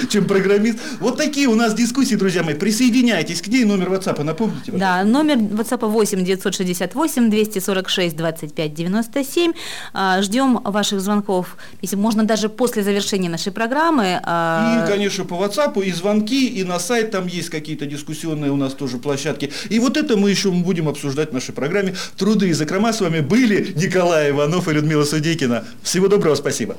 чем 0.10 0.26
программист. 0.26 0.80
Вот 1.00 1.18
такие 1.18 1.48
у 1.48 1.56
нас 1.56 1.74
дискуссии, 1.74 2.16
друзья 2.16 2.44
мои. 2.44 2.56
Присоединяйтесь 2.56 3.42
к 3.42 3.48
ней. 3.48 3.66
Номер 3.66 3.90
WhatsApp 3.90 4.24
напомните. 4.24 4.72
Да, 4.72 5.04
номер 5.04 5.38
WhatsApp 5.38 5.86
8 5.88 6.24
968 6.24 7.30
246 7.30 8.16
25 8.16 8.74
97. 8.74 9.54
А, 9.94 10.22
Ждем 10.22 10.60
ваших 10.64 11.02
звонков, 11.02 11.58
если 11.82 11.96
можно 11.96 12.24
даже 12.24 12.50
после 12.50 12.84
завершения 12.84 13.30
нашей 13.30 13.52
программы. 13.52 14.20
А, 14.32 14.86
И, 14.86 14.88
конечно, 14.88 15.26
по 15.26 15.34
WhatsApp, 15.34 15.84
и 15.84 15.92
звонки, 15.92 16.48
и 16.48 16.64
на 16.64 16.78
сайт 16.78 17.10
там 17.10 17.26
есть 17.26 17.50
какие-то 17.50 17.88
дискуссионные 17.88 18.52
у 18.52 18.58
нас 18.58 18.74
тоже 18.76 19.00
площадки. 19.00 19.52
И 19.70 19.80
вот 19.80 19.98
это 19.98 20.18
мы 20.18 20.30
еще 20.30 20.52
будем 20.52 20.88
обсуждать 20.88 21.32
в 21.32 21.34
нашей 21.34 21.52
программе. 21.56 21.96
Труды 22.16 22.50
и 22.50 22.54
закрома 22.54 22.94
с 22.94 23.02
вами 23.02 23.22
были 23.22 23.74
Николай 23.76 24.30
Иванов 24.30 24.68
и 24.68 24.72
Людмила 24.72 25.04
Судейкина. 25.04 25.66
Всего 25.82 26.08
доброго, 26.08 26.36
спасибо. 26.36 26.78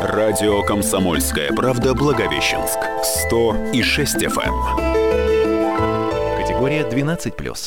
Радио 0.00 0.62
«Комсомольская 0.62 1.52
правда» 1.52 1.92
Благовещенск. 1.92 2.78
100 3.26 3.72
и 3.74 3.82
6 3.82 4.16
FM. 4.22 4.98
Категория 6.40 6.82
12+. 6.82 7.58